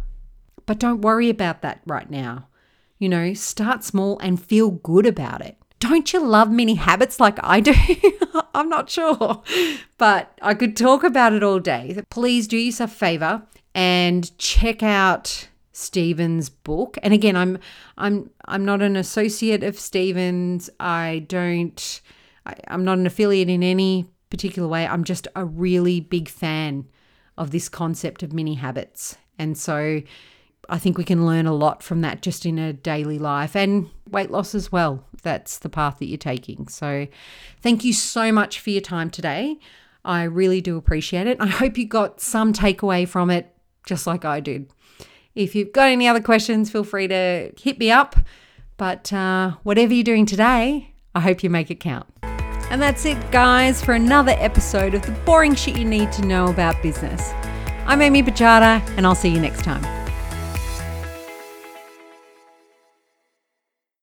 but 0.68 0.78
don't 0.78 1.00
worry 1.00 1.30
about 1.30 1.62
that 1.62 1.80
right 1.86 2.10
now. 2.10 2.46
You 2.98 3.08
know, 3.08 3.32
start 3.32 3.82
small 3.82 4.18
and 4.18 4.40
feel 4.40 4.70
good 4.70 5.06
about 5.06 5.40
it. 5.40 5.56
Don't 5.80 6.12
you 6.12 6.22
love 6.22 6.50
mini 6.50 6.74
habits 6.74 7.18
like 7.18 7.38
I 7.42 7.60
do? 7.60 7.72
I'm 8.54 8.68
not 8.68 8.90
sure, 8.90 9.42
but 9.96 10.38
I 10.42 10.52
could 10.52 10.76
talk 10.76 11.04
about 11.04 11.32
it 11.32 11.42
all 11.42 11.58
day. 11.58 12.02
Please 12.10 12.46
do 12.46 12.58
yourself 12.58 12.92
a 12.92 12.96
favor 12.96 13.42
and 13.74 14.36
check 14.36 14.82
out 14.82 15.47
Stephen's 15.78 16.50
book. 16.50 16.98
And 17.02 17.14
again, 17.14 17.36
I'm 17.36 17.58
I'm 17.96 18.30
I'm 18.46 18.64
not 18.64 18.82
an 18.82 18.96
associate 18.96 19.62
of 19.62 19.78
Stephen's. 19.78 20.68
I 20.80 21.24
don't 21.28 22.00
I, 22.46 22.54
I'm 22.68 22.84
not 22.84 22.98
an 22.98 23.06
affiliate 23.06 23.48
in 23.48 23.62
any 23.62 24.06
particular 24.30 24.68
way. 24.68 24.86
I'm 24.86 25.04
just 25.04 25.28
a 25.36 25.44
really 25.44 26.00
big 26.00 26.28
fan 26.28 26.86
of 27.36 27.52
this 27.52 27.68
concept 27.68 28.22
of 28.22 28.32
mini 28.32 28.54
habits. 28.54 29.16
And 29.38 29.56
so 29.56 30.02
I 30.68 30.78
think 30.78 30.98
we 30.98 31.04
can 31.04 31.24
learn 31.24 31.46
a 31.46 31.54
lot 31.54 31.82
from 31.82 32.02
that 32.02 32.20
just 32.20 32.44
in 32.44 32.58
a 32.58 32.72
daily 32.72 33.18
life 33.18 33.56
and 33.56 33.88
weight 34.10 34.30
loss 34.30 34.54
as 34.54 34.70
well. 34.70 35.04
That's 35.22 35.58
the 35.58 35.68
path 35.68 35.98
that 35.98 36.06
you're 36.06 36.18
taking. 36.18 36.68
So, 36.68 37.06
thank 37.62 37.84
you 37.84 37.92
so 37.92 38.32
much 38.32 38.60
for 38.60 38.70
your 38.70 38.82
time 38.82 39.10
today. 39.10 39.58
I 40.04 40.24
really 40.24 40.60
do 40.60 40.76
appreciate 40.76 41.26
it. 41.26 41.38
I 41.40 41.46
hope 41.46 41.78
you 41.78 41.86
got 41.86 42.20
some 42.20 42.52
takeaway 42.52 43.08
from 43.08 43.30
it, 43.30 43.54
just 43.86 44.06
like 44.06 44.24
I 44.24 44.40
did. 44.40 44.70
If 45.38 45.54
you've 45.54 45.70
got 45.70 45.88
any 45.88 46.08
other 46.08 46.20
questions, 46.20 46.68
feel 46.68 46.82
free 46.82 47.06
to 47.06 47.52
hit 47.56 47.78
me 47.78 47.92
up. 47.92 48.16
But 48.76 49.12
uh, 49.12 49.52
whatever 49.62 49.94
you're 49.94 50.02
doing 50.02 50.26
today, 50.26 50.92
I 51.14 51.20
hope 51.20 51.44
you 51.44 51.48
make 51.48 51.70
it 51.70 51.78
count. 51.78 52.06
And 52.70 52.82
that's 52.82 53.04
it, 53.04 53.30
guys, 53.30 53.82
for 53.82 53.92
another 53.92 54.34
episode 54.38 54.94
of 54.94 55.02
the 55.02 55.12
boring 55.24 55.54
shit 55.54 55.78
you 55.78 55.84
need 55.84 56.10
to 56.12 56.26
know 56.26 56.48
about 56.48 56.82
business. 56.82 57.30
I'm 57.86 58.02
Amy 58.02 58.20
Bajada, 58.20 58.84
and 58.96 59.06
I'll 59.06 59.14
see 59.14 59.28
you 59.28 59.40
next 59.40 59.62
time. 59.62 59.97